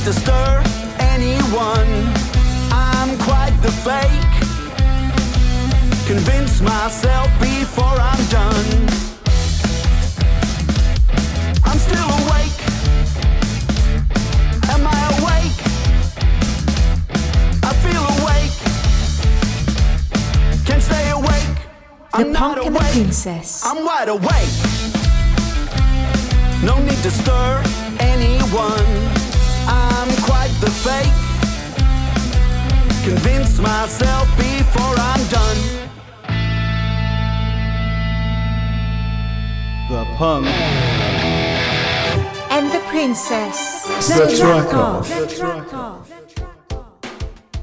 [0.04, 0.62] No to stir
[0.98, 1.88] anyone.
[2.70, 4.34] I'm quite the fake.
[6.06, 8.88] Convince myself before I'm done.
[11.64, 12.60] I'm still awake.
[14.74, 15.58] Am I awake?
[17.62, 18.56] I feel awake.
[20.66, 21.56] Can't stay awake.
[22.12, 23.64] The Punk and the Princess.
[23.64, 24.54] I'm wide awake.
[26.62, 27.62] No need to stir
[28.00, 29.23] anyone.
[29.66, 31.12] I'm quite the fake.
[33.04, 35.58] Convince myself before I'm done.
[39.90, 40.46] The punk.
[42.50, 43.84] And the Princess.
[44.08, 45.08] The track off.
[45.08, 46.10] The track off.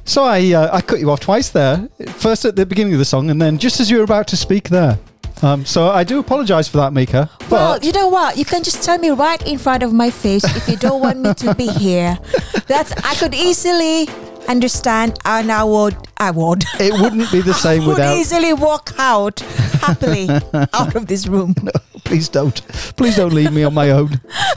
[0.04, 1.88] So I uh, I cut you off twice there.
[2.08, 4.38] First at the beginning of the song, and then just as you were about to
[4.38, 5.00] speak there.
[5.44, 7.30] Um, so I do apologise for that, Mika.
[7.40, 8.38] But Well, you know what?
[8.38, 11.20] You can just tell me right in front of my face if you don't want
[11.20, 12.18] me to be here.
[12.68, 14.08] That's I could easily
[14.48, 18.16] understand, and I would, I would, it wouldn't be the same would without.
[18.18, 19.40] easily walk out
[19.82, 20.30] happily
[20.74, 21.56] out of this room.
[21.64, 21.72] No,
[22.04, 22.62] Please don't.
[22.98, 24.10] Please don't leave me on my own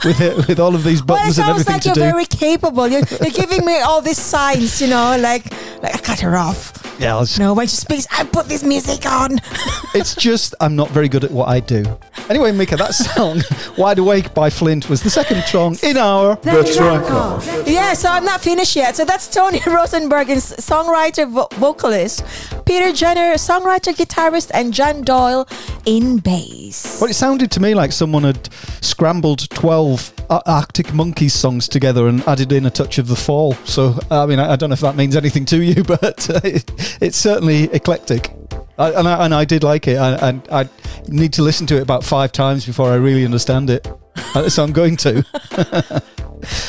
[0.03, 2.01] with it, with all of these Well, buttons and everything like to you're do.
[2.01, 2.87] very capable.
[2.87, 5.45] You're, you're giving me all these signs, you know, like,
[5.81, 6.73] like I cut her off.
[6.99, 9.39] yeah, I'll just- No, when she speaks, I put this music on.
[9.95, 11.83] it's just I'm not very good at what I do.
[12.29, 13.41] Anyway, Mika, that song
[13.77, 17.67] "Wide Awake" by Flint was the second song in our The track.
[17.67, 18.95] Yeah, so I'm not finished yet.
[18.95, 22.23] So that's Tony Rosenberg, and songwriter, vo- vocalist,
[22.65, 25.47] Peter Jenner, songwriter, guitarist, and John Doyle
[25.85, 26.99] in bass.
[27.01, 28.49] Well, it sounded to me like someone had
[28.81, 33.53] scrambled 12 Arctic Monkeys songs together and added in a touch of the fall.
[33.65, 36.39] So, I mean, I, I don't know if that means anything to you, but uh,
[36.43, 38.31] it, it's certainly eclectic.
[38.77, 39.97] I, and, I, and I did like it.
[39.97, 40.69] I, and I
[41.07, 43.87] need to listen to it about five times before I really understand it.
[44.49, 45.23] So I'm going to.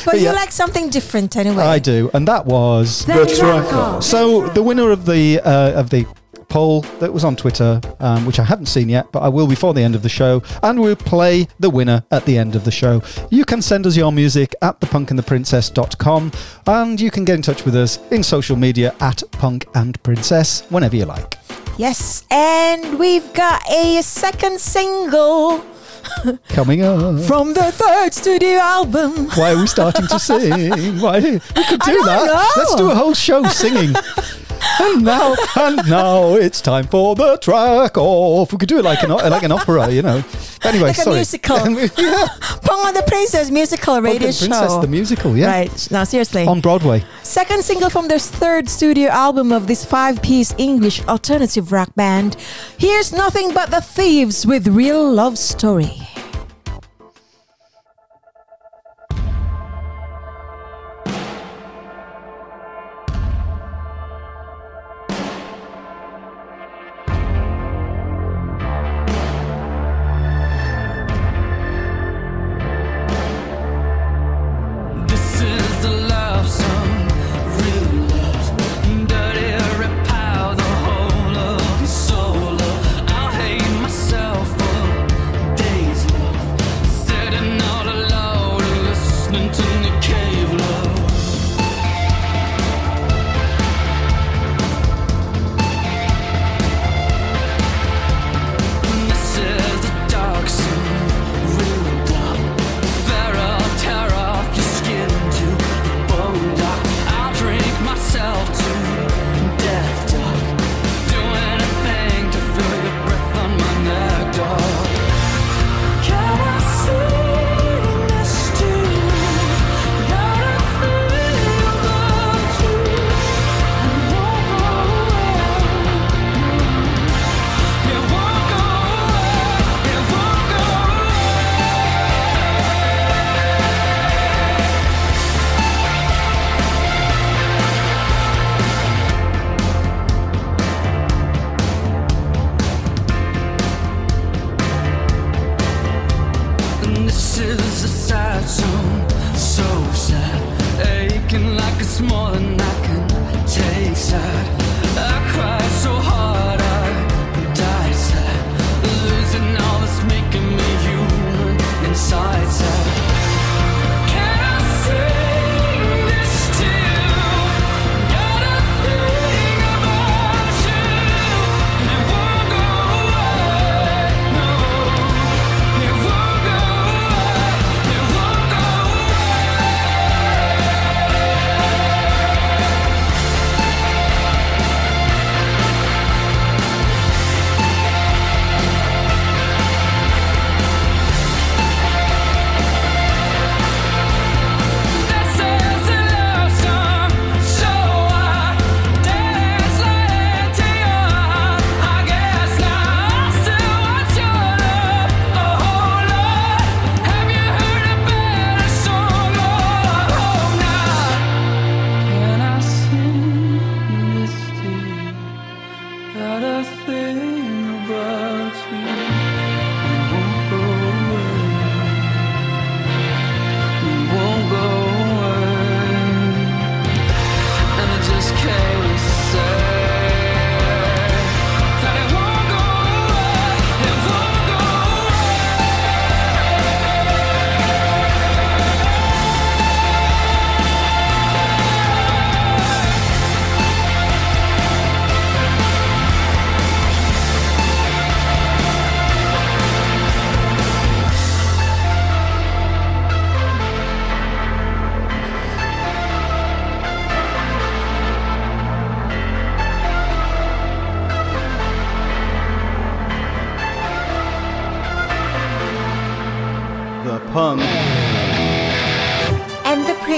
[0.05, 1.63] But you like something different anyway.
[1.63, 4.03] I do, and that was The track off.
[4.03, 6.05] So the winner of the uh, of the
[6.49, 9.73] poll that was on Twitter, um, which I haven't seen yet, but I will before
[9.73, 12.71] the end of the show, and we'll play the winner at the end of the
[12.71, 13.01] show.
[13.29, 16.31] You can send us your music at thepunkandtheprincess.com,
[16.67, 20.61] and you can get in touch with us in social media at punk and princess
[20.69, 21.37] whenever you like.
[21.77, 25.63] Yes, and we've got a second single
[26.49, 27.21] Coming up.
[27.21, 29.27] from the third studio album.
[29.35, 30.99] Why are we starting to sing?
[30.99, 32.25] Why we could do that.
[32.25, 32.61] know.
[32.63, 33.95] Let's do a whole show singing.
[34.79, 38.51] and now, and now it's time for the track off.
[38.51, 40.23] We could do it like an like an opera, you know.
[40.63, 41.15] Anyway, Like a sorry.
[41.17, 41.57] musical.
[41.69, 42.27] yeah,
[42.63, 44.81] Pong on the Princess musical radio Princess, show.
[44.81, 46.45] the musical, yeah, Right, now seriously.
[46.45, 47.03] on Broadway.
[47.23, 52.35] Second single from their third studio album of this five piece English alternative rock band.
[52.77, 55.91] Here's nothing but the Thieves with Real Love Story.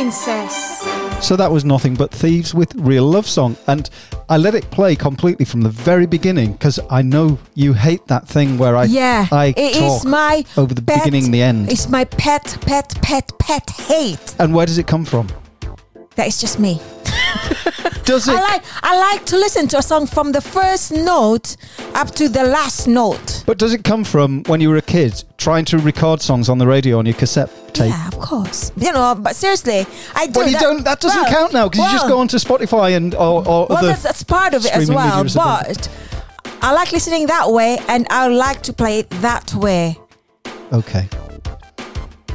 [0.10, 0.80] Princess.
[1.26, 3.56] So that was nothing but Thieves with Real Love Song.
[3.68, 3.90] And
[4.28, 8.28] I let it play completely from the very beginning because I know you hate that
[8.28, 11.42] thing where I, yeah, I it talk is my over the pet- beginning and the
[11.44, 11.72] end.
[11.72, 14.36] It's my pet, pet, pet, pet hate.
[14.40, 15.28] And where does it come from?
[16.16, 16.82] That is just me.
[18.04, 18.36] Does it?
[18.36, 21.56] I like I like to listen to a song from the first note
[21.94, 23.39] up to the last note.
[23.50, 26.60] But does it come from when you were a kid trying to record songs on
[26.60, 27.90] the radio on your cassette tape?
[27.90, 28.72] Yeah, of course.
[28.78, 30.42] You know, but seriously, I do.
[30.42, 30.84] Well, you that, don't.
[30.84, 33.66] That doesn't well, count now because you just well, go onto Spotify and or, or
[33.68, 35.04] Well, that's, that's part of it as well.
[35.04, 35.88] mediums and things.
[35.88, 39.98] But I like listening that way, and I like to play it that way.
[40.72, 41.10] Okay.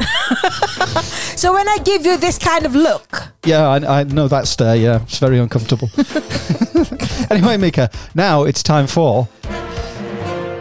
[1.36, 4.76] So when I give you this kind of look, Yeah, I, I know that stare.
[4.76, 5.90] Yeah, it's very uncomfortable.
[7.30, 9.28] anyway, Mika, now it's time for.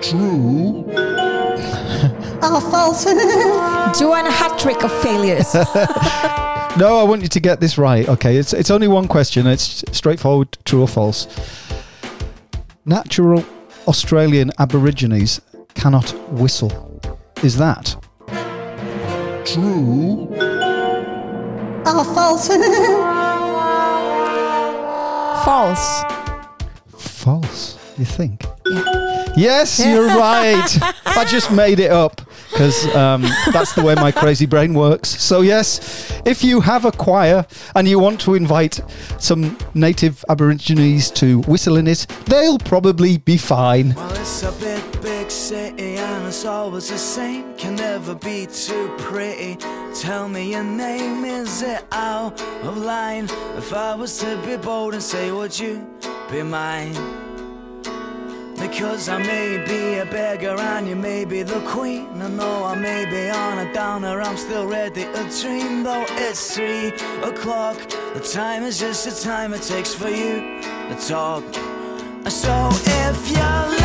[0.03, 0.85] True.
[2.41, 3.05] oh, false.
[3.99, 5.55] Joanna hat trick of failures.
[6.75, 8.09] No, I want you to get this right.
[8.09, 9.45] Okay, it's it's only one question.
[9.45, 11.27] It's straightforward, true or false.
[12.83, 13.45] Natural
[13.87, 15.39] Australian Aborigines
[15.75, 16.71] cannot whistle.
[17.43, 17.95] Is that
[19.45, 20.27] true?
[21.85, 22.47] oh, false.
[25.45, 26.03] false.
[26.97, 27.82] False.
[27.97, 28.45] You think?
[29.35, 30.67] Yes, you're right.
[31.05, 32.21] I just made it up
[32.51, 33.21] because um,
[33.51, 35.09] that's the way my crazy brain works.
[35.09, 38.79] So, yes, if you have a choir and you want to invite
[39.19, 43.93] some native Aborigines to whistle in it, they'll probably be fine.
[43.95, 47.55] Well, it's a big, big city and it's always the same.
[47.57, 49.57] Can never be too pretty.
[49.95, 53.25] Tell me your name, is it out of line?
[53.57, 55.87] If I was to be bold and say, would you
[56.31, 56.95] be mine?
[58.59, 62.21] Because I may be a beggar and you may be the queen.
[62.21, 65.83] I know I may be on a downer, I'm still ready to dream.
[65.83, 66.87] Though it's three
[67.21, 67.77] o'clock,
[68.13, 71.43] the time is just the time it takes for you to talk.
[72.29, 73.82] So if you're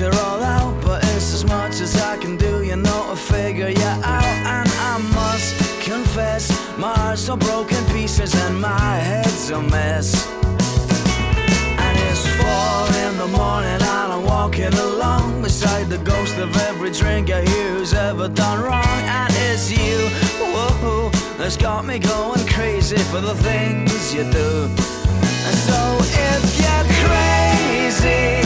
[0.00, 0.82] and the all out.
[0.82, 4.24] But it's as much as I can do, you know, to figure you out.
[4.24, 10.26] And I must confess, my heart's all broken pieces and my head's a mess.
[11.84, 16.90] And it's four in the morning and I'm walking along beside the ghost of every
[16.90, 19.02] drinker who's ever done wrong.
[19.18, 20.08] And it's you,
[20.40, 24.68] whoa, that's got me going crazy for the things you do.
[25.46, 28.43] And so if you're crazy,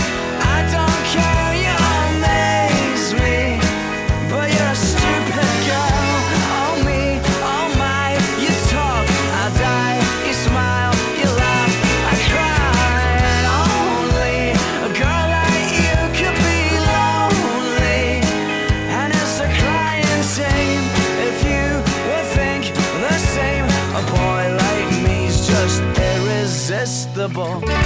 [27.39, 27.78] irresistible.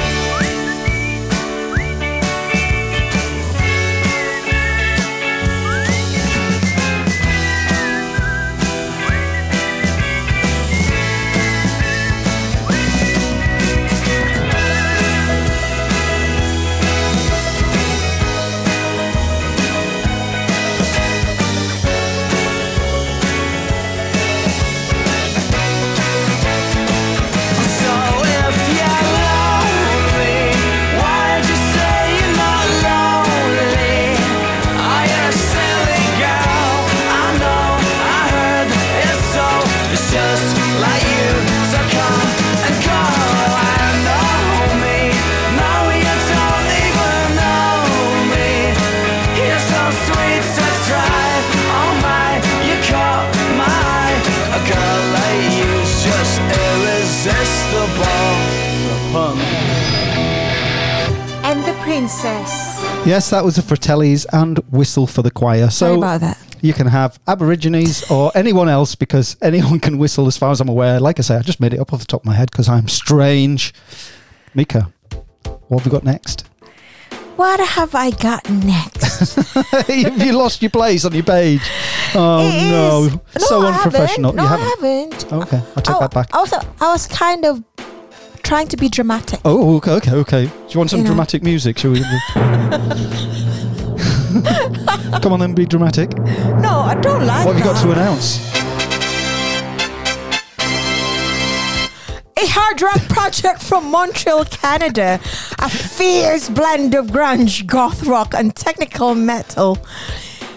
[62.07, 62.81] Princess.
[63.07, 65.71] Yes, that was the Fratellis and Whistle for the Choir.
[65.71, 66.37] Sorry So about that.
[66.61, 70.69] you can have Aborigines or anyone else because anyone can whistle as far as I'm
[70.69, 70.99] aware.
[70.99, 72.69] Like I say, I just made it up off the top of my head because
[72.69, 73.73] I'm strange.
[74.53, 74.93] Mika,
[75.69, 76.49] what have we got next?
[77.37, 79.37] What have I got next?
[79.55, 81.61] Have you lost your place on your page?
[82.15, 83.21] Oh It no.
[83.39, 83.87] so I haven't.
[83.95, 84.33] unprofessional.
[84.33, 85.23] No, you I haven't.
[85.23, 85.33] haven't.
[85.45, 86.35] Okay, I'll take I, that back.
[86.35, 87.63] Was, I was kind of
[88.43, 89.41] trying to be dramatic.
[89.45, 90.45] Oh, okay, okay, okay.
[90.47, 91.11] Do you want some You know.
[91.11, 91.79] dramatic music?
[91.79, 92.01] Shall we?
[95.23, 96.17] Come on, then, be dramatic.
[96.17, 97.83] No, I don't like What have you got that.
[97.83, 98.39] to announce?
[102.39, 105.21] A hard rock project from Montreal, Canada.
[105.59, 109.79] A fierce blend of grunge, goth rock, and technical metal.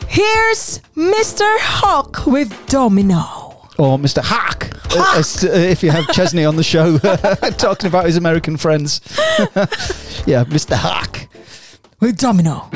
[0.08, 1.46] Here's Mr.
[1.60, 3.45] Hawk with Domino.
[3.78, 4.23] Or Mr.
[4.23, 6.97] Hack, uh, as- uh, if you have Chesney on the show
[7.57, 9.01] talking about his American friends.
[10.26, 10.76] yeah, Mr.
[10.76, 11.28] Hack.
[11.99, 12.69] With Domino.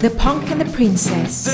[0.00, 1.44] The Punk and the Princess.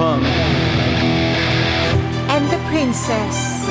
[0.00, 0.24] punk.
[2.32, 3.68] And the princess.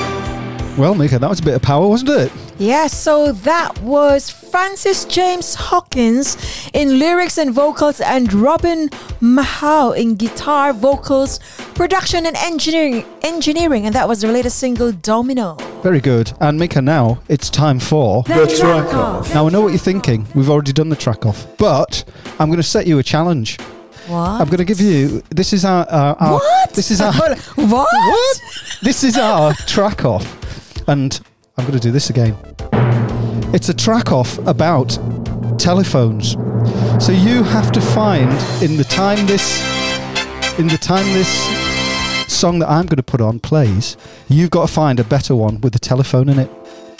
[0.78, 2.32] Well, Mika, that was a bit of power, wasn't it?
[2.56, 8.90] Yeah, so that was Francis James Hawkins in lyrics and vocals and Robin
[9.20, 11.40] Mahal in guitar, vocals,
[11.74, 15.56] production and engineering engineering and that was the latest single Domino.
[15.82, 16.32] Very good.
[16.40, 19.34] And Mika now it's time for the, the track, off.
[19.34, 20.26] Now I know what you're thinking.
[20.36, 21.44] We've already done the track off.
[21.58, 22.04] But
[22.38, 23.58] I'm gonna set you a challenge.
[24.10, 24.40] What?
[24.40, 25.22] I'm going to give you.
[25.30, 25.88] This is our.
[25.88, 26.70] our, our What?
[26.72, 27.12] This is our.
[27.54, 27.88] what?
[27.92, 28.40] What?
[28.82, 30.26] This is our track off,
[30.88, 31.20] and
[31.56, 32.36] I'm going to do this again.
[33.54, 34.98] It's a track off about
[35.60, 36.32] telephones.
[36.98, 38.30] So you have to find
[38.64, 39.60] in the time this
[40.58, 41.28] in the time this
[42.26, 43.96] song that I'm going to put on plays,
[44.28, 46.50] you've got to find a better one with a telephone in it,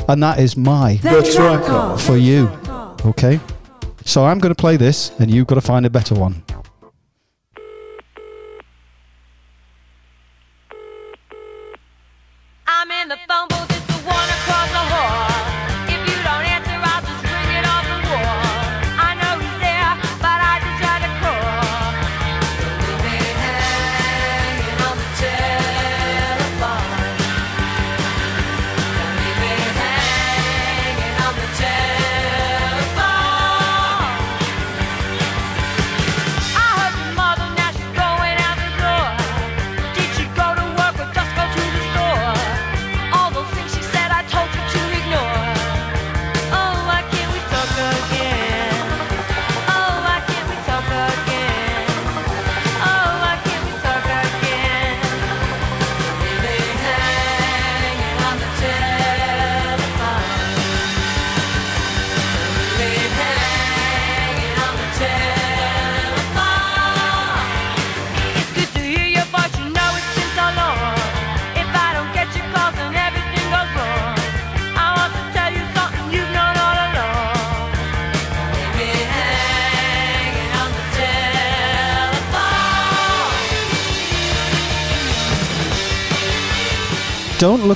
[0.09, 2.03] and that is my The track off.
[2.05, 2.49] for you.
[3.05, 3.41] Okay.
[4.05, 6.45] So I'm going to play this, and you've got to find a better one.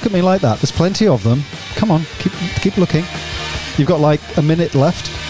[0.05, 0.59] Look at me like that.
[0.59, 1.43] There's plenty of them.
[1.77, 3.05] Come on, keep keep looking.
[3.79, 5.24] You've got like a minute left.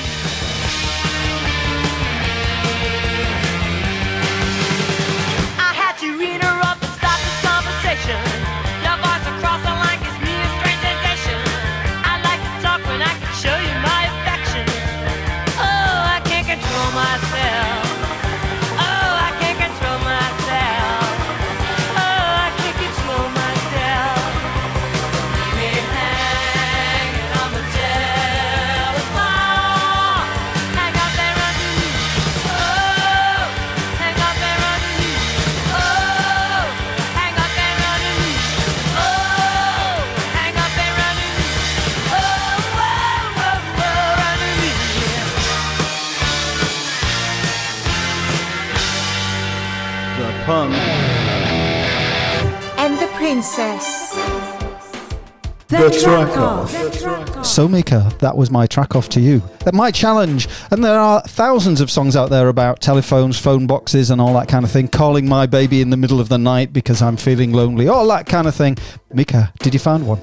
[57.54, 59.40] So, Mika, that was my track off to you.
[59.60, 60.48] That my challenge.
[60.72, 64.48] And there are thousands of songs out there about telephones, phone boxes, and all that
[64.48, 64.88] kind of thing.
[64.88, 68.26] Calling my baby in the middle of the night because I'm feeling lonely, all that
[68.26, 68.76] kind of thing.
[69.12, 70.20] Mika, did you find one?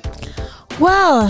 [0.78, 1.30] Well,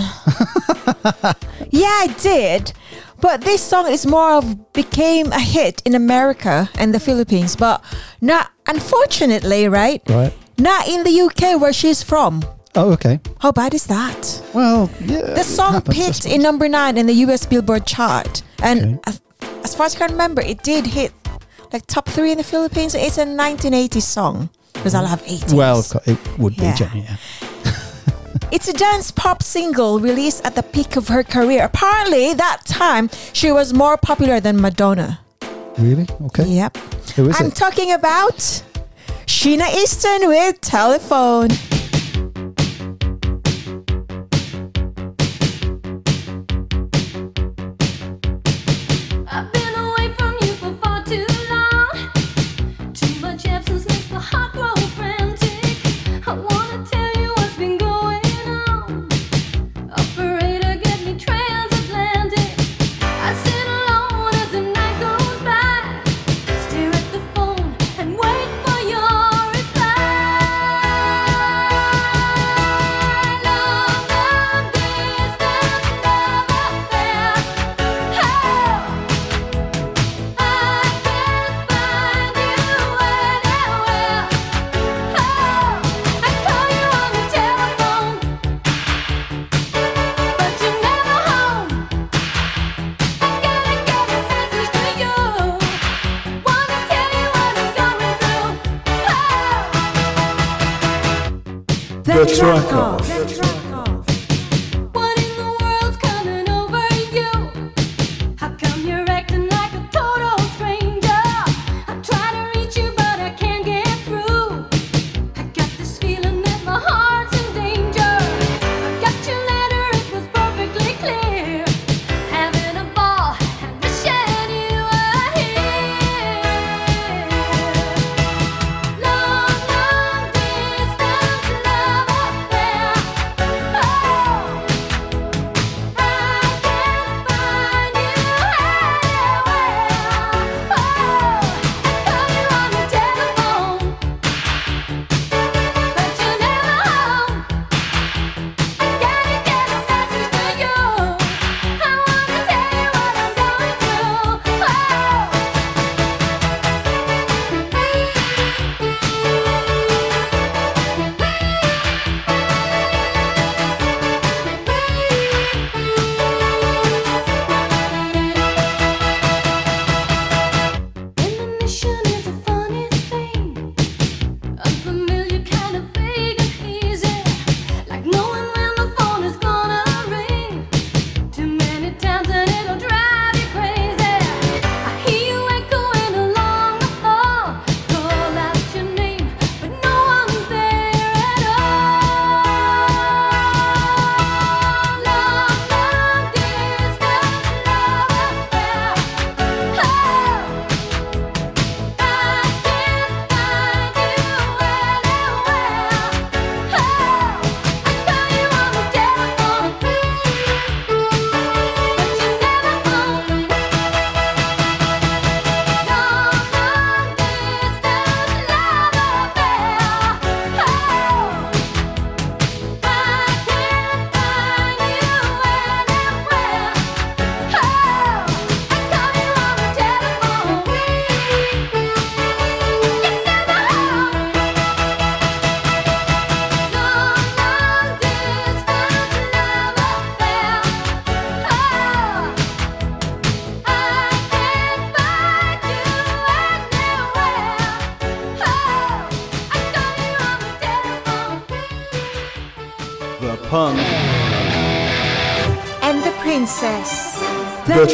[1.70, 2.72] yeah, I did.
[3.20, 7.80] But this song is more of became a hit in America and the Philippines, but
[8.20, 10.02] not unfortunately, right?
[10.08, 10.34] Right.
[10.58, 12.42] Not in the UK where she's from.
[12.74, 13.20] Oh, okay.
[13.40, 14.42] How bad is that?
[14.54, 15.34] Well, yeah.
[15.34, 19.20] The song happens, peaked in number nine in the US Billboard chart, and as,
[19.62, 21.12] as far as I can remember, it did hit
[21.72, 22.94] like top three in the Philippines.
[22.94, 25.52] It's a 1980s song because I love 80s.
[25.52, 26.74] Well, it would be, Yeah.
[26.74, 27.02] Jenny.
[27.02, 27.16] Yeah.
[28.50, 31.64] It's a dance pop single released at the peak of her career.
[31.64, 35.20] Apparently, that time she was more popular than Madonna.
[35.78, 36.06] Really?
[36.26, 36.44] Okay.
[36.44, 36.76] Yep.
[37.16, 37.54] Who is I'm it?
[37.54, 38.36] talking about
[39.26, 41.48] Sheena Easton with Telephone.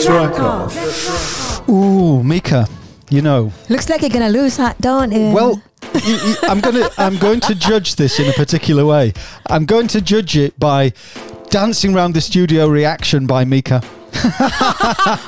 [0.09, 1.69] The off.
[1.69, 2.67] Ooh, Mika,
[3.11, 5.33] you know, Looks like you're gonna lose, that, Don't you?
[5.35, 5.63] well,
[6.45, 9.13] I'm gonna I'm going to judge this in a particular way.
[9.49, 10.95] I'm going to judge it by
[11.51, 13.83] dancing around the studio reaction by Mika.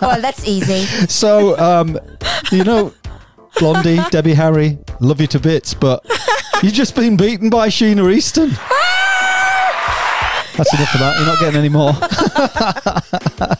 [0.00, 0.86] well, that's easy.
[1.08, 1.98] So, um,
[2.50, 2.94] you know,
[3.58, 6.02] Blondie, Debbie Harry, love you to bits, but
[6.62, 8.48] you've just been beaten by Sheena Easton.
[10.56, 11.16] That's enough of that.
[11.18, 11.92] You're not getting any more.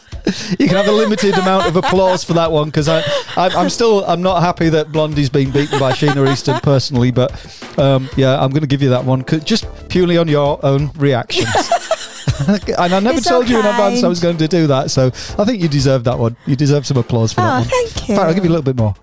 [0.59, 2.99] you can have a limited amount of applause for that one because I,
[3.37, 7.31] I, I'm still I'm not happy that Blondie's been beaten by Sheena Easton personally, but
[7.79, 10.91] um, yeah, I'm going to give you that one 'cause- just purely on your own
[10.97, 11.47] reactions.
[12.47, 15.07] and I never It's told you in advance I was going to do that, so
[15.37, 16.35] I think you deserve that one.
[16.45, 17.67] You deserve some applause for Oh, that one.
[17.67, 18.13] thank you.
[18.15, 18.95] In fact, I'll give you a little bit more.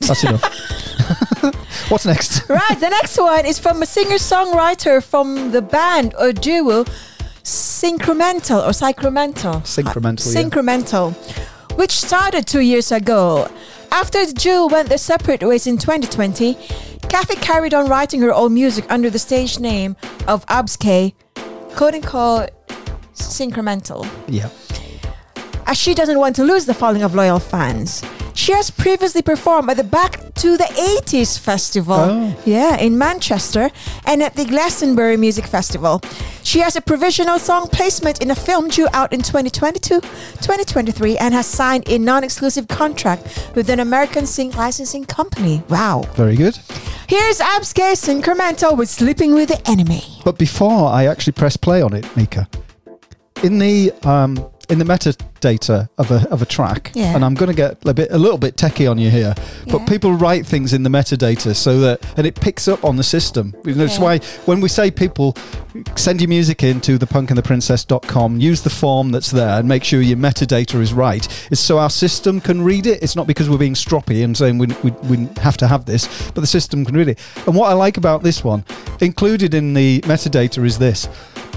[0.00, 0.42] That's enough.
[1.90, 2.48] What's next?
[2.48, 6.84] right, the next one is from a singer-songwriter from the band or duo
[7.82, 9.60] Syncremental or Syncremental.
[9.62, 10.42] Syncremental, yeah.
[10.42, 13.48] Syncremental, which started two years ago.
[13.90, 16.54] After the duo went their separate ways in 2020,
[17.08, 19.96] Kathy carried on writing her own music under the stage name
[20.28, 21.12] of Abske,
[21.74, 22.50] quote unquote
[23.14, 24.48] Syncremental Yeah.
[25.66, 28.02] as she doesn't want to lose the following of loyal fans.
[28.34, 32.36] She has previously performed at the Back to the 80s Festival, Oh.
[32.44, 33.70] yeah, in Manchester,
[34.06, 36.00] and at the Glastonbury Music Festival.
[36.42, 41.34] She has a provisional song placement in a film due out in 2022 2023 and
[41.34, 45.62] has signed a non exclusive contract with an American sync licensing company.
[45.68, 46.02] Wow.
[46.14, 46.58] Very good.
[47.08, 50.02] Here's Abske Syncremental with Sleeping with the Enemy.
[50.24, 52.48] But before I actually press play on it, Mika,
[53.42, 57.14] in the um, in the metadata of a of a track, Yeah.
[57.14, 59.34] and I'm going to get a bit a little bit techie on you here,
[59.70, 59.86] but Yeah.
[59.86, 63.54] people write things in the metadata so that and it picks up on the system.
[63.64, 65.36] That's why when we say people
[65.96, 70.16] send your music in to thepunkandtheprincess.com, use the form that's there and make sure your
[70.18, 71.26] metadata is right.
[71.50, 73.02] It's so our system can read it.
[73.02, 76.30] It's not because we're being stroppy and saying we, we, we have to have this,
[76.32, 77.18] but the system can read it.
[77.46, 78.64] And what I like about this one,
[79.00, 81.08] included in the metadata, is this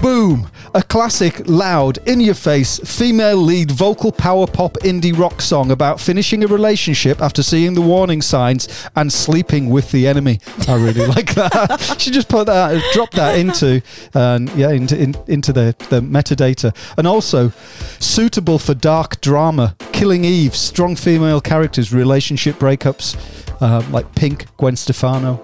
[0.02, 0.48] Boom!
[0.74, 6.00] A classic, loud, in your face, female lead vocal power pop indie rock song about
[6.00, 10.38] finishing a relationship after seeing the warning signs and sleeping with the enemy.
[10.68, 11.96] I really like that.
[11.98, 13.80] she just put that, dropped that into,
[14.14, 16.76] um, yeah, into, in, into the, the metadata.
[16.98, 17.50] And also,
[17.98, 23.16] suitable for dark drama, Killing Eve, strong female characters, relationship breakups,
[23.62, 25.42] uh, like Pink, Gwen Stefano.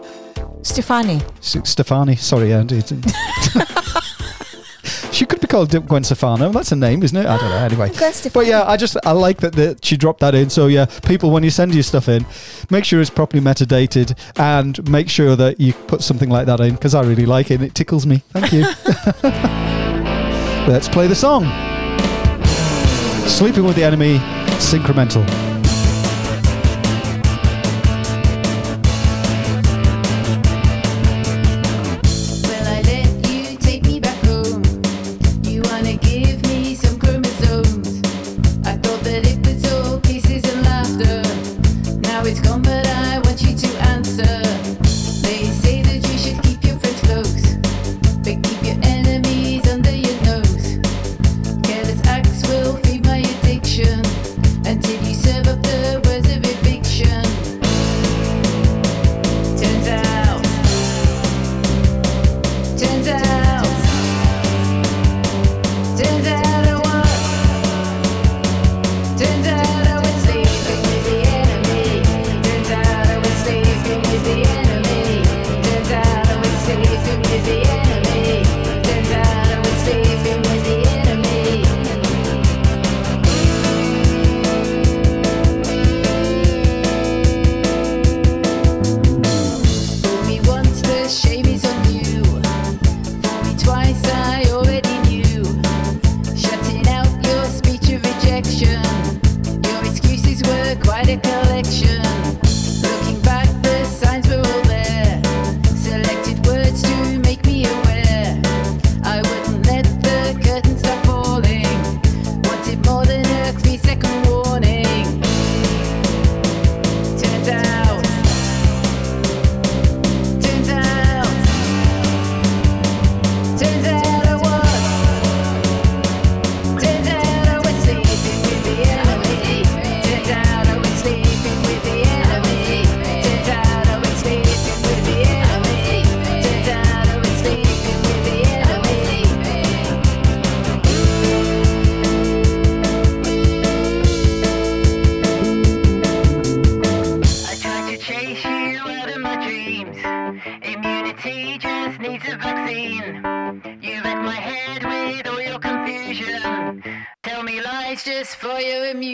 [0.62, 1.20] Stefani.
[1.39, 2.82] S- Stefani, sorry, Andy.
[5.12, 6.51] she could be called Gwen Stefano.
[6.51, 7.26] That's a name, isn't it?
[7.26, 7.56] I don't know.
[7.56, 8.32] Anyway, Gwen Stefani.
[8.32, 10.51] but yeah, I just I like that, that she dropped that in.
[10.51, 12.24] So yeah, people, when you send your stuff in,
[12.70, 16.74] make sure it's properly metadated and make sure that you put something like that in
[16.74, 17.55] because I really like it.
[17.55, 18.22] and It tickles me.
[18.30, 18.62] Thank you.
[20.72, 21.44] Let's play the song.
[23.28, 24.18] Sleeping with the enemy,
[24.59, 25.24] Syncremental.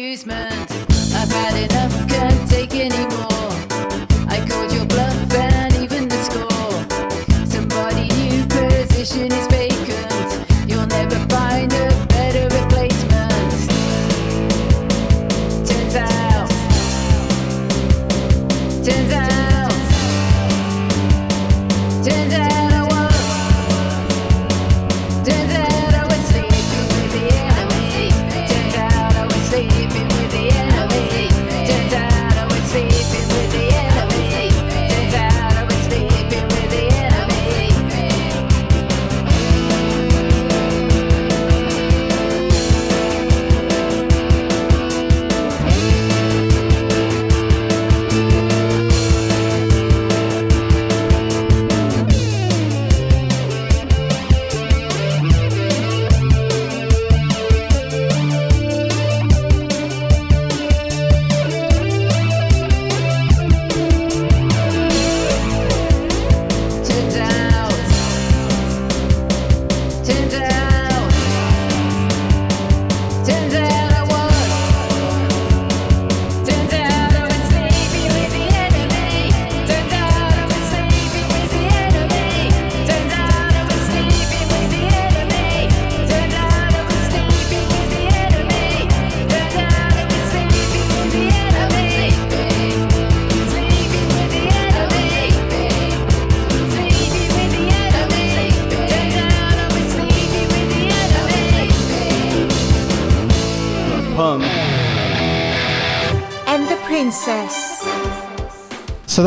[0.09, 0.73] amusement.
[1.15, 2.09] I've had enough.
[2.09, 2.28] Girl.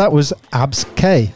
[0.01, 1.31] that was Abs K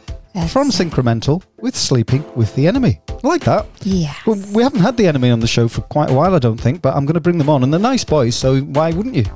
[0.50, 3.00] from Syncremental with Sleeping with the Enemy.
[3.10, 3.68] I like that.
[3.84, 4.16] Yeah.
[4.26, 6.60] Well, we haven't had the enemy on the show for quite a while, I don't
[6.60, 7.62] think, but I'm going to bring them on.
[7.62, 9.26] And they're nice boys, so why wouldn't you?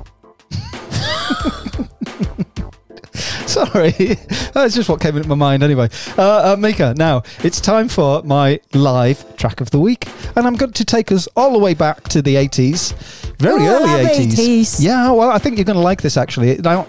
[3.46, 3.90] Sorry,
[4.52, 5.90] that's just what came into my mind anyway.
[6.18, 10.56] Uh, uh, Mika, now it's time for my live track of the week, and I'm
[10.56, 12.94] going to take us all the way back to the 80s,
[13.38, 14.32] very oh, early 80s.
[14.32, 14.82] 80s.
[14.82, 16.56] Yeah, well, I think you're going to like this actually.
[16.56, 16.88] Now,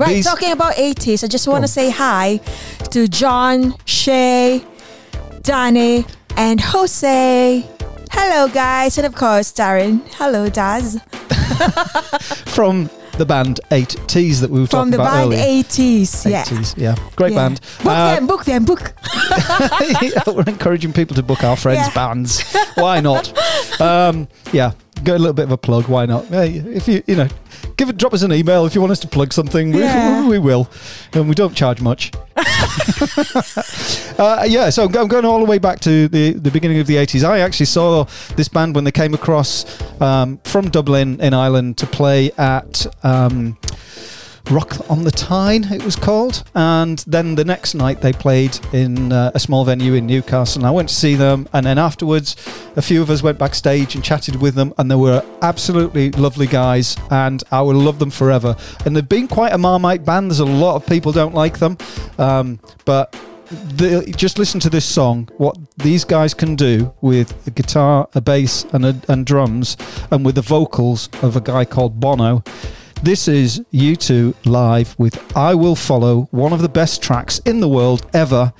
[0.00, 2.38] Right, these- talking about 80s, I just want to say hi
[2.90, 4.64] to John, Shay,
[5.42, 6.06] Danny,
[6.36, 7.66] and Jose.
[8.10, 8.96] Hello, guys.
[8.98, 10.00] And of course, Darren.
[10.14, 10.98] Hello, Daz.
[12.46, 15.62] from the band 8Ts that we were From talking the about band earlier.
[15.64, 16.30] 80s.
[16.30, 16.44] Yeah.
[16.44, 16.94] 80s, yeah.
[17.16, 17.38] Great Yeah.
[17.48, 17.60] band.
[17.82, 18.94] Book Uh, them, book them, book.
[20.26, 21.94] We're encouraging people to book our friends' Yeah.
[21.94, 22.42] bands.
[22.76, 23.32] Why not?
[23.80, 24.72] Um, yeah,
[25.04, 25.88] go a little bit of a plug.
[25.88, 26.26] Why not?
[26.26, 27.28] Hey, if you you know,
[27.76, 29.72] give it, drop us an email if you want us to plug something.
[29.72, 30.28] We, Yeah.
[30.28, 30.68] we will,
[31.12, 32.12] and we don't charge much.
[34.18, 36.86] uh, yeah, so I'm I'm going all the way back to the, the beginning of
[36.86, 37.24] the 80s.
[37.24, 38.04] I actually saw
[38.36, 39.64] this band when they came across
[40.00, 42.86] um, from Dublin in Ireland to play at.
[43.02, 43.56] Um,
[44.50, 46.42] Rock on the Tyne, it was called.
[46.54, 50.60] And then the next night they played in uh, a small venue in Newcastle.
[50.60, 51.48] And I went to see them.
[51.52, 52.36] And then afterwards,
[52.76, 54.74] a few of us went backstage and chatted with them.
[54.78, 56.96] And they were absolutely lovely guys.
[57.10, 58.56] And I will love them forever.
[58.84, 60.30] And they've been quite a Marmite band.
[60.30, 61.78] There's a lot of people don't like them.
[62.18, 63.14] Um, but
[63.50, 65.28] the, just listen to this song.
[65.36, 69.76] What these guys can do with a guitar, a bass, and, a, and drums,
[70.10, 72.44] and with the vocals of a guy called Bono.
[73.02, 77.68] This is U2 live with I Will Follow, one of the best tracks in the
[77.68, 78.52] world ever,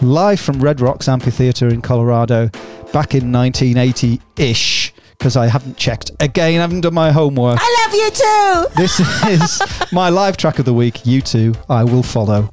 [0.00, 2.50] live from Red Rocks Amphitheatre in Colorado
[2.92, 6.12] back in 1980 ish, because I haven't checked.
[6.20, 7.58] Again, I haven't done my homework.
[7.60, 8.80] I love you too.
[8.80, 12.50] This is my live track of the week, U2 I Will Follow.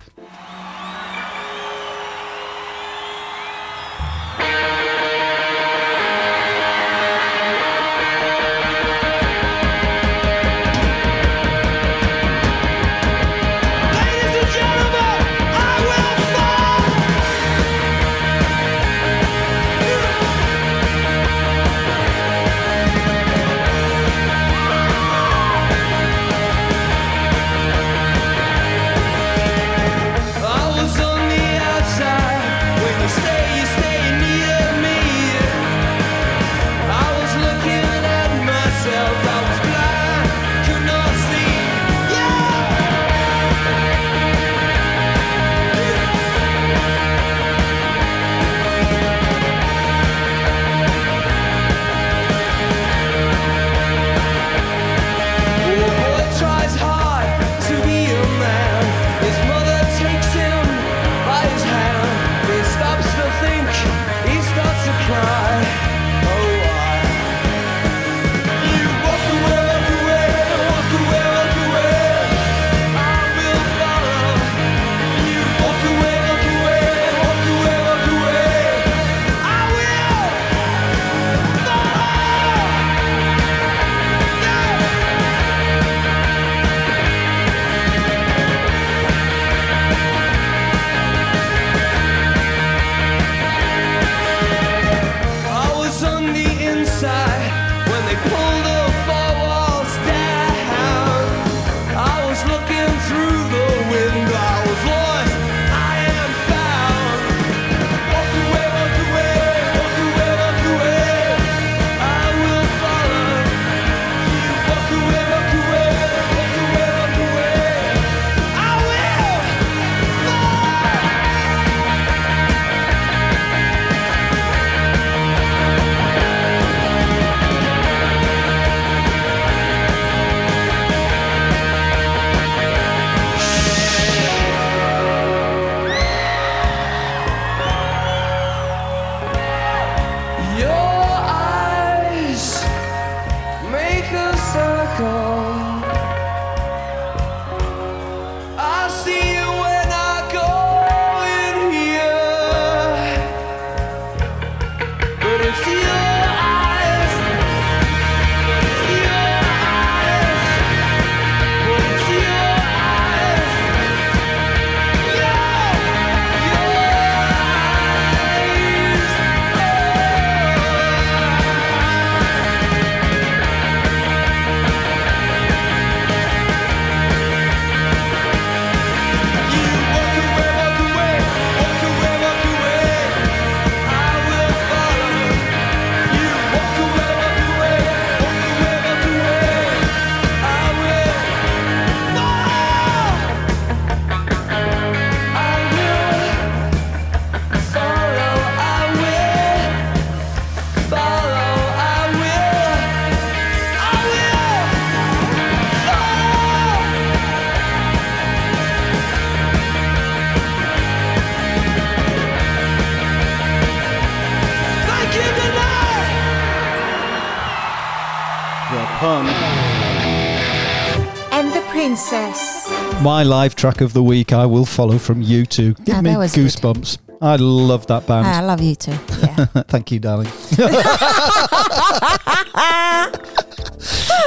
[221.81, 222.69] Princess.
[223.01, 225.83] My live track of the week, I will follow from U2.
[225.83, 226.45] Give Ah, me was good.
[226.45, 226.99] goosebumps.
[227.19, 228.27] I love that band.
[228.27, 228.91] Ah, I love you too.
[229.23, 229.45] Yeah.
[229.67, 230.27] Thank you, darling.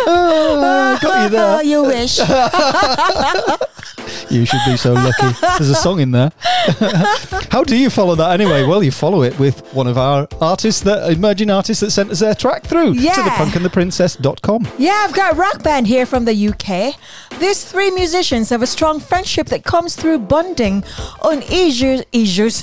[0.07, 1.63] oh, got you there.
[1.73, 2.19] you wish.
[4.31, 5.29] You should be so lucky.
[5.41, 6.33] There's a song in there.
[7.51, 8.65] How do you follow that anyway?
[8.65, 12.21] Well, you follow it with one of our artists, that emerging artists that sent us
[12.21, 13.13] their track through yeah.
[13.15, 13.37] to Yeah.
[13.37, 14.67] thepunkandtheprincess.com.
[14.79, 16.97] Yeah, I've got a rock band here from the UK.
[17.39, 20.85] These three musicians have a strong friendship that comes through bonding
[21.23, 22.03] on issues.
[22.13, 22.63] issues.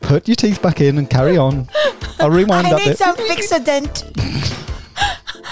[0.00, 1.68] Put your teeth back in and carry on.
[2.20, 2.98] I'll rewind I that need bit.
[2.98, 4.04] some fixodent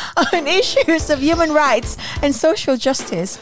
[0.32, 3.38] on issues of human rights and social justice.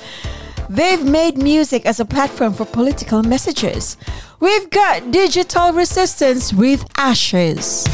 [0.68, 3.97] They've made music as a platform for political messages.
[4.39, 7.86] We've got digital resistance with ashes.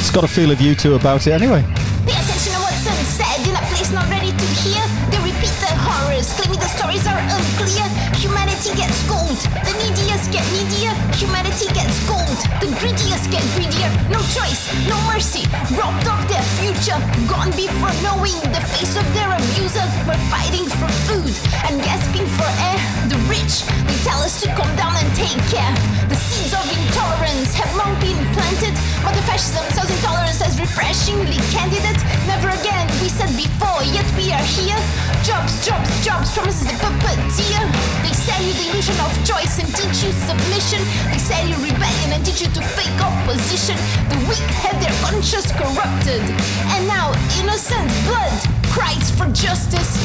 [0.00, 1.62] It's got a feel of U2 about it anyway.
[9.44, 10.94] The neediest get needier.
[11.14, 13.42] Humanity gets gold, the greediest get
[13.88, 14.10] greedier.
[14.10, 15.44] No choice, no mercy,
[15.76, 16.98] robbed of their future.
[17.28, 19.84] Gone before knowing the face of their abuser.
[20.06, 21.32] We're fighting for food
[21.68, 22.78] and gasping for air.
[23.08, 25.72] The rich, they tell us to calm down and take care.
[26.08, 28.74] The seeds of intolerance have long been planted.
[29.04, 32.00] Mother fascism sells intolerance as refreshingly candidate.
[32.26, 34.78] Never again, we said before, yet we are here.
[35.24, 37.62] Jobs, jobs, jobs, promises the puppeteer.
[38.04, 40.80] They sell you the illusion of choice and teach you submission.
[41.12, 43.77] They sell you rebellion and teach you to fake opposition.
[44.10, 46.22] The weak have their conscience corrupted.
[46.74, 48.32] And now innocent blood
[48.72, 49.96] cries for justice.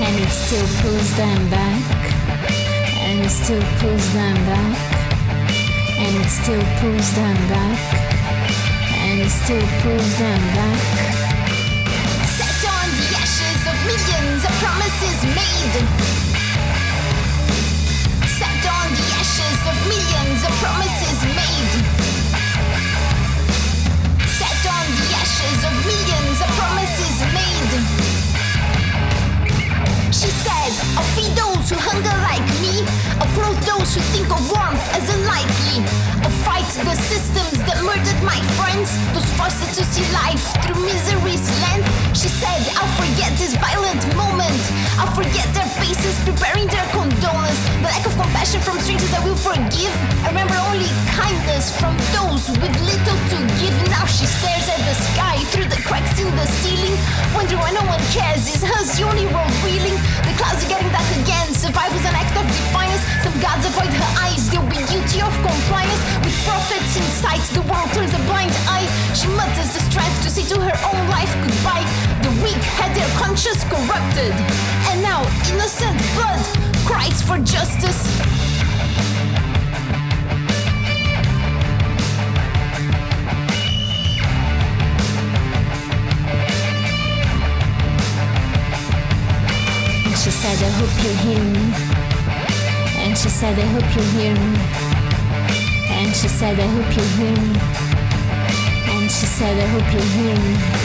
[0.00, 1.82] And it still pulls them back.
[3.00, 4.76] And it still pulls them back.
[5.98, 7.78] And it still pulls them back.
[9.00, 11.27] And it still pulls them back.
[14.98, 15.74] Promises made.
[18.26, 21.72] Set on the ashes of millions of promises made.
[24.26, 27.72] Set on the ashes of millions of promises made.
[30.10, 32.82] She said, I'll feed those who hunger like me.
[33.22, 35.86] I'll clothe those who think of warmth as unlikely.
[36.26, 38.90] I'll fight the systems that murdered my friends.
[39.14, 41.86] Those forced to see life through misery's lens.
[42.18, 44.77] She said, I'll forget this violent moment.
[44.98, 47.62] I'll forget their faces preparing their condolence.
[47.78, 49.94] The lack of compassion from strangers I will forgive.
[50.26, 53.74] I remember only kindness from those with little to give.
[53.94, 56.98] Now she stares at the sky through the cracks in the ceiling.
[57.30, 58.50] Wondering why no one cares.
[58.50, 59.94] Is hers the only road reeling?
[60.26, 61.46] The clouds are getting dark again.
[61.54, 62.97] Survival's an act of defiance.
[63.22, 64.48] Some gods avoid her eyes.
[64.50, 64.78] They'll be
[65.28, 66.02] of compliance.
[66.24, 68.86] With prophets in sight, the world turns a blind eye.
[69.14, 71.86] She mutters the strength to say to her own life goodbye.
[72.22, 74.34] The weak had their conscience corrupted.
[74.90, 75.20] And now
[75.50, 76.42] innocent blood
[76.86, 78.00] cries for justice.
[90.18, 91.87] She I hope you hear me.
[93.20, 94.58] She said, I hope you hear me.
[95.90, 97.58] And she said, I hope you hear me.
[98.94, 100.77] And she said, I hope you hear me.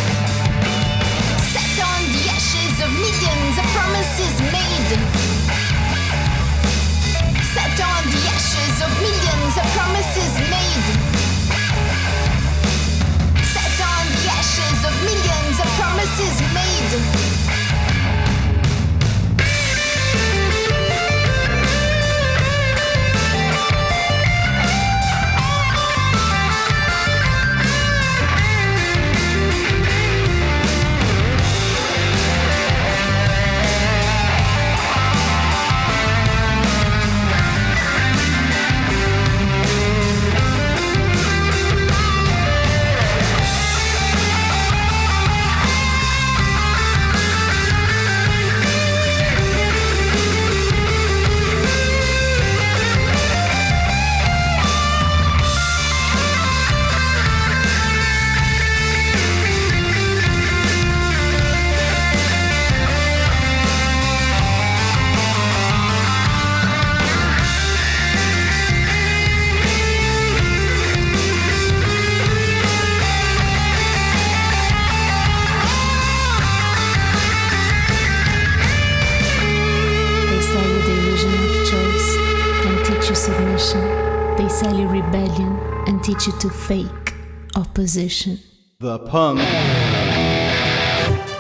[86.44, 87.14] To fake
[87.56, 88.38] opposition.
[88.82, 89.40] The punk.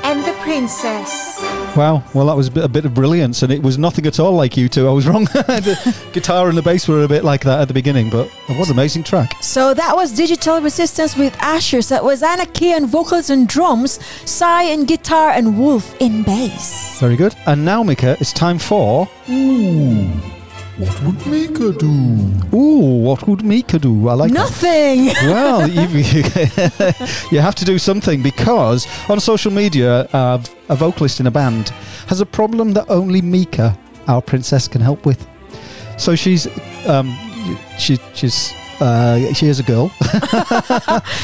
[0.05, 1.41] And the princess.
[1.75, 4.17] Wow, well, that was a bit, a bit of brilliance, and it was nothing at
[4.17, 4.87] all like U2.
[4.87, 5.25] I was wrong.
[5.25, 8.57] the guitar and the bass were a bit like that at the beginning, but it
[8.57, 9.35] was an amazing track.
[9.43, 11.89] So that was Digital Resistance with Ashes.
[11.89, 16.97] That was Anna Anarchy on vocals and drums, Psy in guitar, and Wolf in bass.
[17.01, 17.35] Very good.
[17.45, 19.09] And now, Mika, it's time for.
[19.29, 20.09] Ooh,
[20.83, 21.87] what would Mika do?
[22.53, 24.09] Ooh, what would Mika do?
[24.09, 24.35] I like that.
[24.35, 25.07] Nothing.
[25.23, 25.81] well, you,
[27.31, 31.69] you have to do something because on social media, uh, a vocalist in a band
[32.07, 33.77] has a problem that only Mika,
[34.07, 35.25] our princess, can help with.
[35.97, 36.47] So she's,
[36.87, 37.15] um,
[37.77, 39.91] she, she's, uh, she is a girl,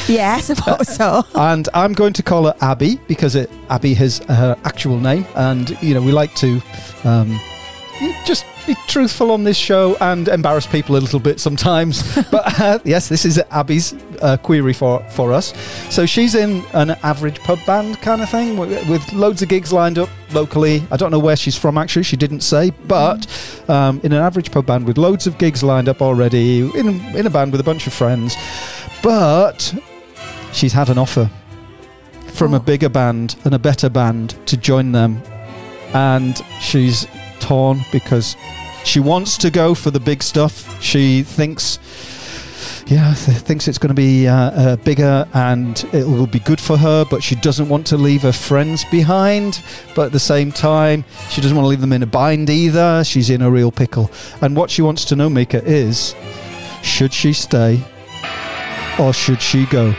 [0.08, 1.22] yeah, I suppose so.
[1.34, 5.70] and I'm going to call her Abby because it, Abby is her actual name, and
[5.82, 6.62] you know we like to.
[7.04, 7.38] Um,
[8.24, 12.14] just be truthful on this show and embarrass people a little bit sometimes.
[12.30, 15.54] but uh, yes, this is Abby's uh, query for, for us.
[15.92, 19.72] So she's in an average pub band kind of thing with, with loads of gigs
[19.72, 20.82] lined up locally.
[20.90, 23.26] I don't know where she's from actually, she didn't say, but
[23.68, 27.26] um, in an average pub band with loads of gigs lined up already, in, in
[27.26, 28.36] a band with a bunch of friends.
[29.02, 29.74] But
[30.52, 31.30] she's had an offer
[32.28, 35.22] from a bigger band and a better band to join them.
[35.92, 37.06] And she's
[37.40, 38.36] torn because
[38.84, 40.82] she wants to go for the big stuff.
[40.82, 41.78] She thinks,
[42.86, 46.60] yeah, th- thinks it's going to be uh, uh, bigger and it will be good
[46.60, 49.62] for her, but she doesn't want to leave her friends behind.
[49.94, 53.04] But at the same time, she doesn't want to leave them in a bind either.
[53.04, 54.10] She's in a real pickle.
[54.40, 56.14] And what she wants to know, Mika, is
[56.82, 57.82] should she stay
[58.98, 59.94] or should she go?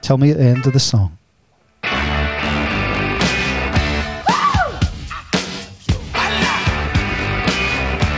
[0.00, 1.16] Tell me at the end of the song.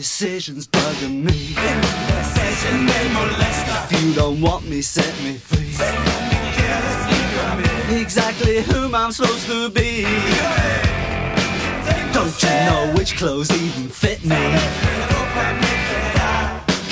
[0.00, 1.54] This indecision's bugging me.
[3.90, 5.76] If you don't want me, set me free.
[8.00, 10.04] Exactly whom I'm supposed to be.
[12.14, 14.40] Don't you know which clothes even fit me?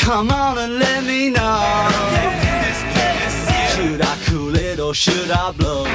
[0.01, 1.89] Come on and let me know.
[3.75, 5.87] Should I cool it or should I blow?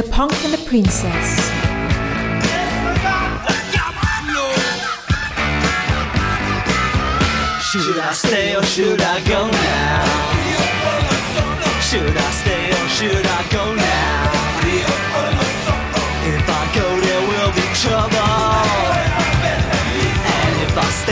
[0.00, 1.28] The Punk and the Princess.
[7.68, 10.04] Should I stay or should I go now?
[11.82, 14.30] Should I stay or should I go now?
[16.32, 18.40] If I go, there will be trouble.
[20.32, 21.09] And if I stay,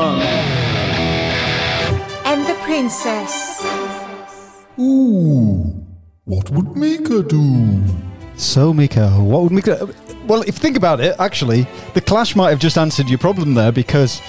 [0.00, 0.06] The.
[2.24, 3.62] And the princess.
[4.78, 5.74] Ooh,
[6.24, 7.82] What would Mika do?
[8.36, 9.86] So, Mika, what would Mika.
[10.26, 13.52] Well, if you think about it, actually, the Clash might have just answered your problem
[13.52, 14.22] there because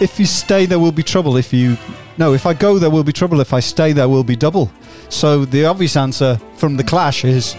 [0.00, 1.36] if you stay, there will be trouble.
[1.36, 1.76] If you.
[2.16, 3.40] No, if I go, there will be trouble.
[3.42, 4.70] If I stay, there will be double.
[5.10, 7.54] So, the obvious answer from the Clash is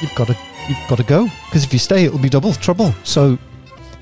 [0.00, 0.36] you've got to.
[0.68, 2.94] You've got to go because if you stay, it will be double trouble.
[3.04, 3.36] So,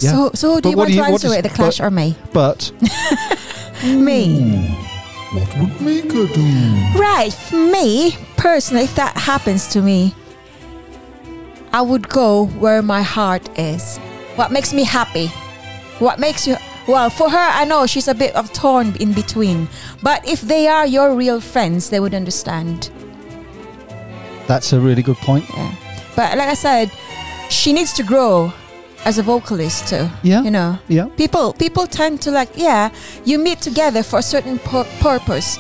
[0.00, 0.10] yeah.
[0.10, 2.16] So, so do But you want to answer does- it, the Clash but- or me?
[2.32, 2.72] But
[3.84, 4.40] Me.
[4.40, 5.36] Hmm.
[5.36, 6.98] What would Mika do?
[6.98, 10.12] Right, me personally, if that happens to me,
[11.72, 13.98] I would go where my heart is.
[14.34, 15.28] What makes me happy?
[16.00, 16.56] What makes you
[16.88, 17.10] well?
[17.10, 19.68] For her, I know she's a bit of torn in between.
[20.02, 22.90] But if they are your real friends, they would understand.
[24.48, 25.44] that's a really good point.
[25.54, 25.74] Yeah.
[26.16, 26.90] But like I said,
[27.50, 28.52] she needs to grow
[29.04, 30.08] as a vocalist too.
[30.22, 30.42] Yeah.
[30.42, 30.78] You know.
[30.88, 31.06] Yeah.
[31.16, 32.90] People people tend to like yeah,
[33.24, 35.58] you meet together for a certain pur- purpose,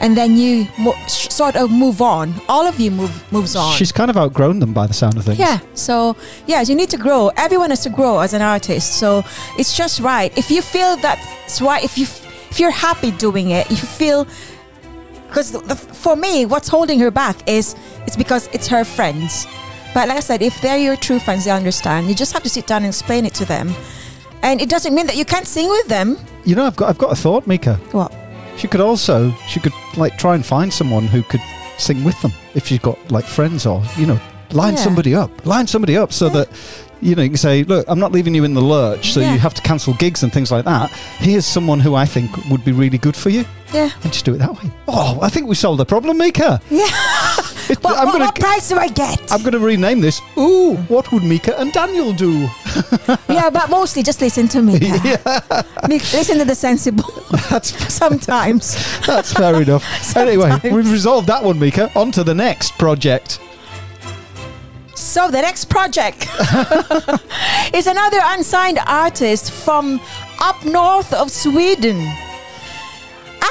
[0.00, 2.34] and then you mo- sh- sort of move on.
[2.48, 3.74] All of you move moves on.
[3.76, 5.38] She's kind of outgrown them by the sound of things.
[5.38, 5.58] Yeah.
[5.74, 6.16] So
[6.46, 7.30] yeah, you need to grow.
[7.36, 8.98] Everyone has to grow as an artist.
[8.98, 9.22] So
[9.58, 10.36] it's just right.
[10.38, 13.88] If you feel that's right, if you f- if you're happy doing it, if you
[13.88, 14.26] feel
[15.26, 15.50] because
[16.04, 17.74] for me, what's holding her back is
[18.06, 19.46] it's because it's her friends.
[19.94, 22.08] But like I said, if they're your true friends, they understand.
[22.08, 23.72] You just have to sit down and explain it to them.
[24.42, 26.18] And it doesn't mean that you can't sing with them.
[26.44, 27.76] You know, I've got I've got a thought, Mika.
[27.92, 28.12] What?
[28.56, 31.40] She could also she could like try and find someone who could
[31.78, 34.20] sing with them if she's got like friends or you know
[34.52, 34.80] line Yeah.
[34.80, 36.48] somebody up, line somebody up so that
[37.04, 39.32] you know you can say, look, I'm not leaving you in the lurch, so Yeah.
[39.34, 40.90] you have to cancel gigs and things like that.
[41.18, 43.90] Here's someone who I think would be really good for you, Yeah.
[44.02, 44.70] and just do it that way.
[44.88, 46.60] Oh, I think we solved the problem, Mika.
[46.70, 46.84] Yeah.
[47.68, 49.32] It- What, I'm what, gonna what price do I get?
[49.32, 50.20] I'm going to rename this.
[50.36, 52.40] Ooh, what would Mika and Daniel do?
[53.28, 54.78] yeah, but mostly just listen to me.
[55.88, 57.10] Me- Listen to the sensible.
[57.50, 58.76] That's sometimes.
[59.06, 59.82] That's fair enough.
[60.16, 61.90] anyway, we've resolved that one, Mika.
[61.96, 63.38] On to the next project.
[64.94, 66.28] So the next project
[67.74, 70.00] is another unsigned artist from
[70.40, 72.00] up north of Sweden.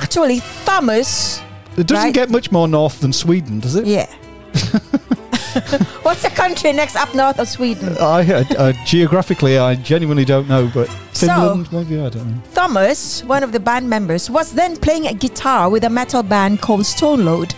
[0.01, 1.41] Actually, Thomas.
[1.77, 2.13] It doesn't Right.
[2.13, 3.85] get much more north than Sweden, does it?
[3.85, 4.07] Yeah.
[6.03, 7.95] What's the country next up north of Sweden?
[7.99, 12.41] I, uh, uh, geographically, I genuinely don't know, but So- Finland, maybe I don't know.
[12.53, 16.61] Thomas, one of the band members, was then playing a guitar with a metal band
[16.61, 17.53] called Stone Load.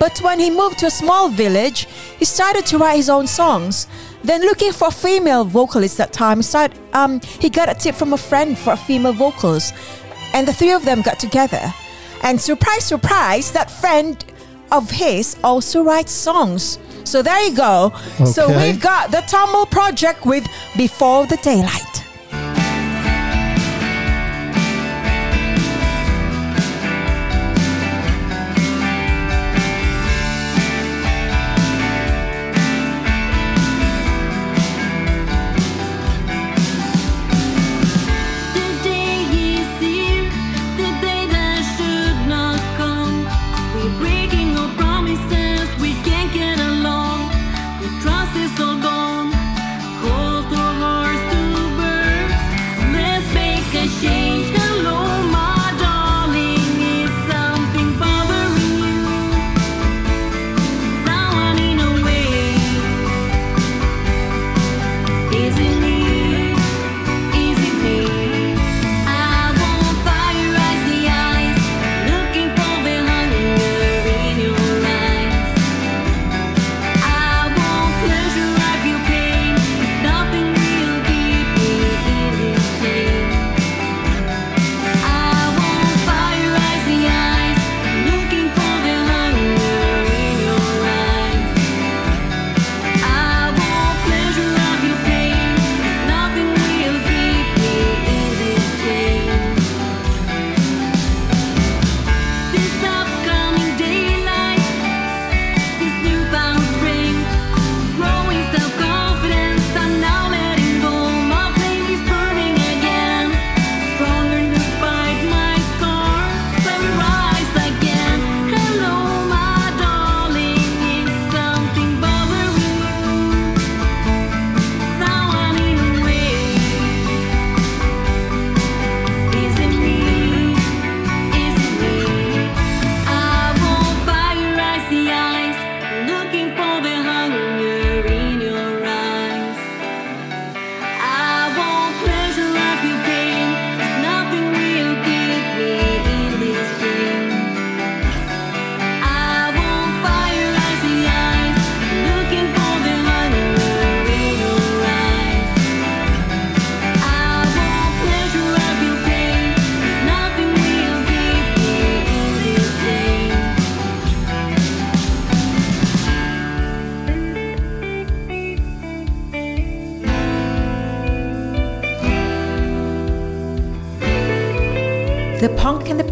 [0.00, 1.86] But when he moved to a small village,
[2.18, 3.86] he started to write his own songs.
[4.24, 8.14] Then, looking for female vocalists that time, he, started, um, he got a tip from
[8.14, 9.72] a friend for female vocals,
[10.32, 11.72] and the three of them got together.
[12.22, 14.24] And surprise, surprise, that friend
[14.72, 16.78] of his also writes songs.
[17.04, 17.92] So there you go.
[18.24, 20.46] So we've got the Tumble Project with
[20.76, 22.04] Before the Daylight.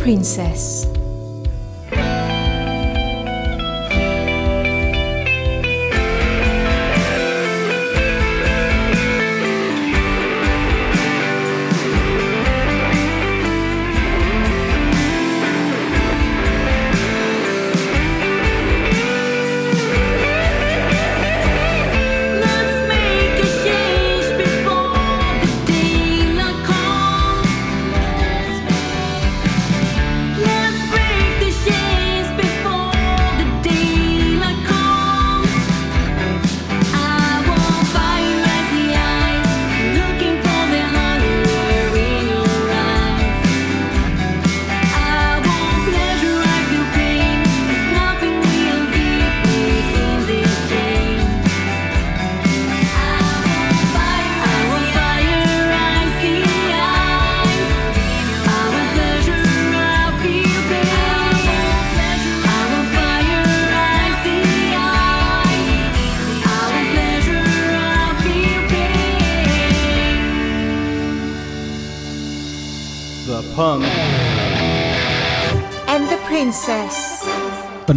[0.09, 0.98] Princess.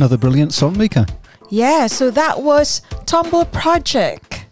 [0.02, 1.06] Another brilliant song, Mika.
[1.52, 4.46] Yeah, so that was Tumble Project.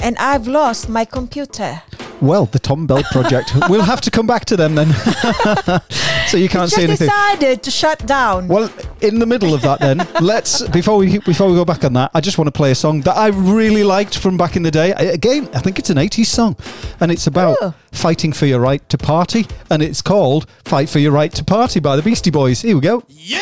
[0.00, 1.80] And I've lost my computer.
[2.20, 3.52] Well, the Tom Bell Project.
[3.70, 4.92] we'll have to come back to them then.
[6.28, 7.08] so you can't Just say anything.
[7.08, 8.48] decided to shut down.
[8.48, 8.70] Well,
[9.00, 12.10] in the middle of that, then let's before we before we go back on that,
[12.12, 14.70] I just want to play a song that I really liked from back in the
[14.70, 14.92] day.
[14.92, 16.54] I- Again, I think it's an '80s song,
[17.00, 17.72] and it's about Oh.
[17.92, 21.80] fighting for your right to party, and it's called "Fight for Your Right to Party"
[21.80, 22.60] by the Beastie Boys.
[22.60, 23.02] Here we go.
[23.08, 23.40] You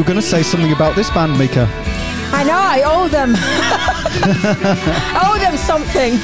[0.00, 1.68] you were going to say something about this band, Mika.
[2.32, 3.34] I know, I owe them.
[3.36, 6.14] I owe them something.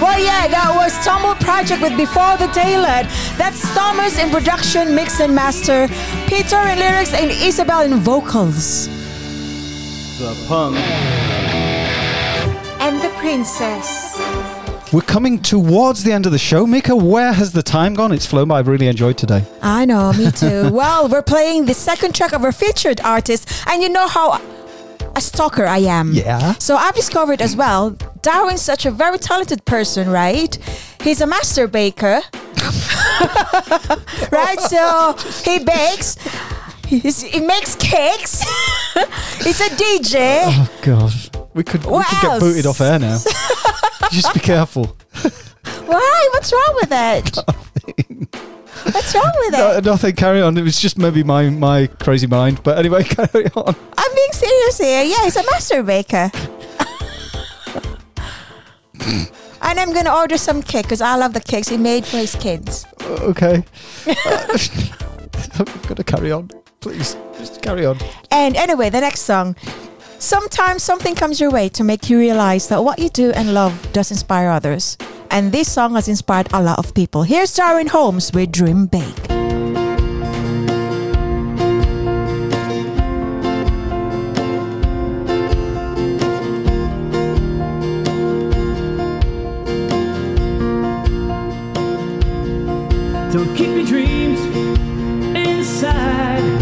[0.00, 3.04] Well, yeah, that was Tumble Project with Before the Daylight.
[3.36, 5.88] That's Thomas in production, mix and master,
[6.26, 8.88] Peter in lyrics, and Isabel in vocals.
[10.16, 10.78] The punk.
[12.80, 14.07] And the princess.
[14.90, 16.66] We're coming towards the end of the show.
[16.66, 18.10] Mika, where has the time gone?
[18.10, 18.58] It's flown by.
[18.58, 19.44] I've really enjoyed today.
[19.60, 20.70] I know, me too.
[20.72, 24.40] well, we're playing the second track of our featured artist, and you know how
[25.14, 26.14] a stalker I am.
[26.14, 26.54] Yeah.
[26.54, 27.90] So I've discovered as well,
[28.22, 30.56] Darwin's such a very talented person, right?
[31.02, 32.22] He's a master baker.
[34.32, 34.58] right?
[34.58, 36.16] So he bakes.
[36.86, 38.42] He's, he makes cakes.
[39.44, 40.44] He's a DJ.
[40.46, 41.12] Oh, God.
[41.52, 43.18] We could, we could get booted off air now.
[44.10, 44.96] Just be careful.
[45.86, 46.28] Why?
[46.32, 47.38] What's wrong with it?
[48.94, 49.84] What's wrong with No, it?
[49.84, 50.56] nothing, carry on.
[50.56, 52.62] It was just maybe my, my crazy mind.
[52.62, 53.74] But anyway, carry on.
[53.96, 55.02] I'm being serious here.
[55.04, 56.30] Yeah, he's a master baker.
[59.62, 62.34] and I'm gonna order some cake because I love the cakes he made for his
[62.36, 62.86] kids.
[63.00, 63.64] Uh, okay.
[64.06, 66.50] I've got to carry on.
[66.80, 67.98] Please, just carry on.
[68.30, 69.56] And anyway, the next song.
[70.20, 73.92] Sometimes something comes your way to make you realize that what you do and love
[73.92, 74.98] does inspire others.
[75.30, 77.22] And this song has inspired a lot of people.
[77.22, 79.14] Here's Darwin Holmes with Dream Big.
[93.30, 94.40] Don't keep your dreams
[95.36, 96.57] inside.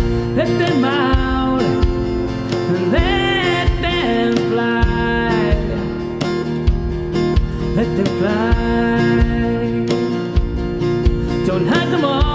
[11.47, 12.26] Don't hide them all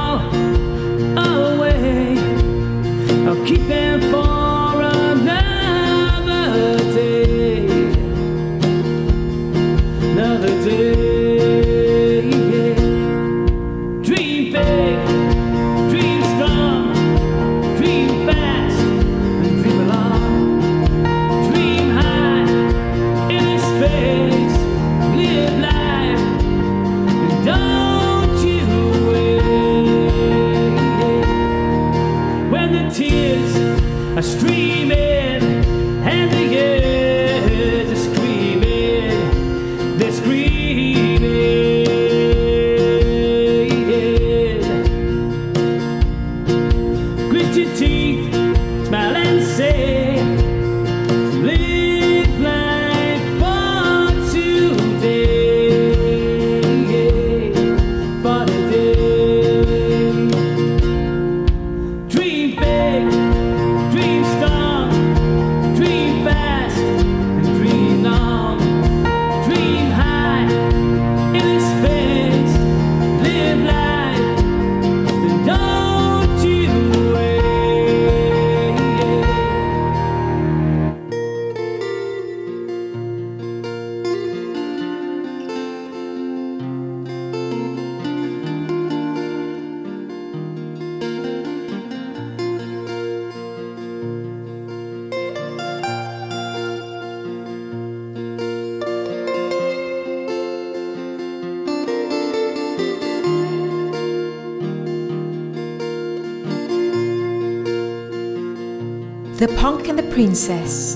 [110.50, 110.91] and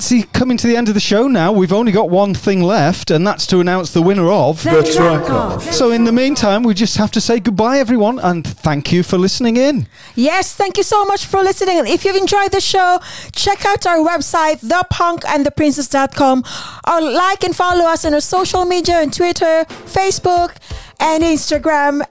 [0.00, 1.52] that's coming to the end of the show now.
[1.52, 4.82] We've only got one thing left, and that's to announce the winner of The The
[4.82, 5.66] track track off.
[5.68, 5.72] off.
[5.74, 9.18] So, in the meantime, we just have to say goodbye, everyone, and thank you for
[9.18, 9.86] listening in.
[10.14, 11.78] Yes, thank you so much for listening.
[11.78, 12.98] And If you've enjoyed the show,
[13.32, 16.44] check out our website, thepunkandtheprincess.com,
[16.88, 20.56] or like and follow us on our social media on Twitter, Facebook,
[20.98, 22.02] and Instagram.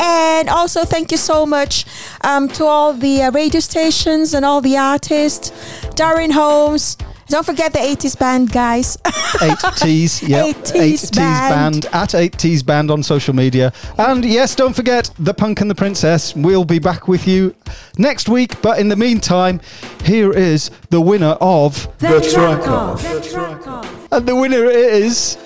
[0.00, 1.86] And also, thank you so much
[2.22, 5.50] um, to all the uh, radio stations and all the artists,
[5.94, 6.96] Darren Holmes.
[7.28, 8.96] Don't forget the 80s band, guys.
[8.98, 10.44] 8Ts, yeah.
[10.44, 11.82] 8Ts band.
[11.82, 11.86] band.
[11.92, 13.72] at 8Ts band on social media.
[13.98, 16.36] And yes, don't forget the Punk and the Princess.
[16.36, 17.54] We'll be back with you
[17.98, 18.62] next week.
[18.62, 19.60] But in the meantime,
[20.04, 23.02] here is the winner of The track off.
[23.02, 24.12] The track off.
[24.12, 25.36] And the winner is.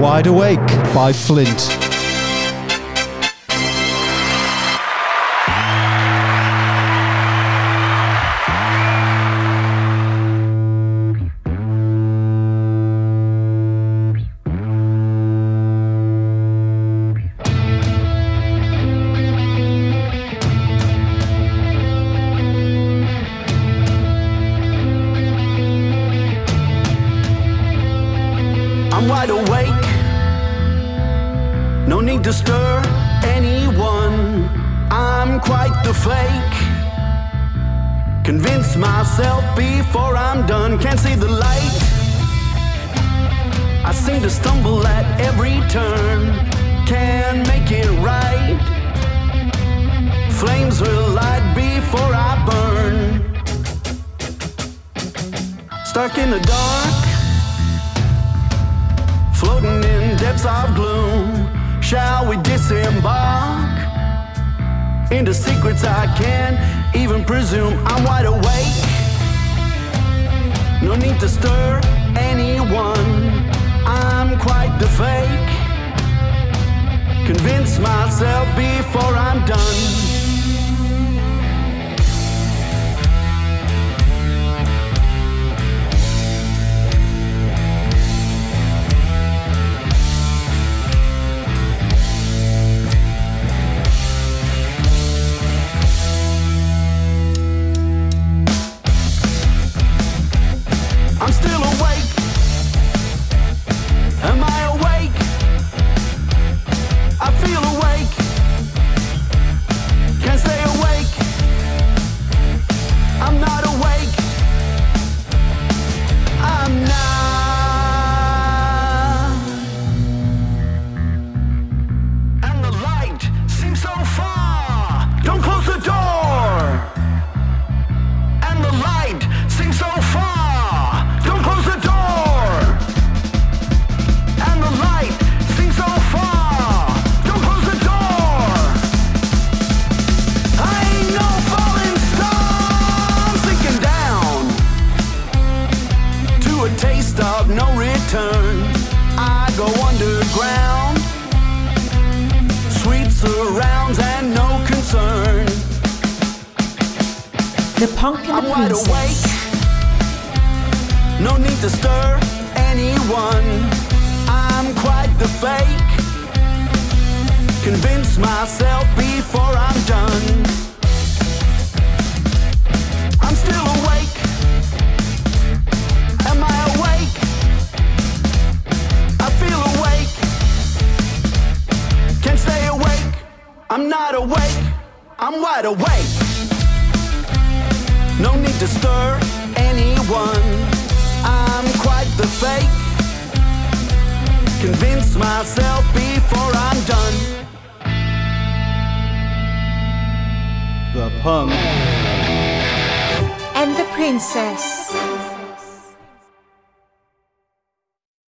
[0.00, 1.93] Wide Awake by Flint.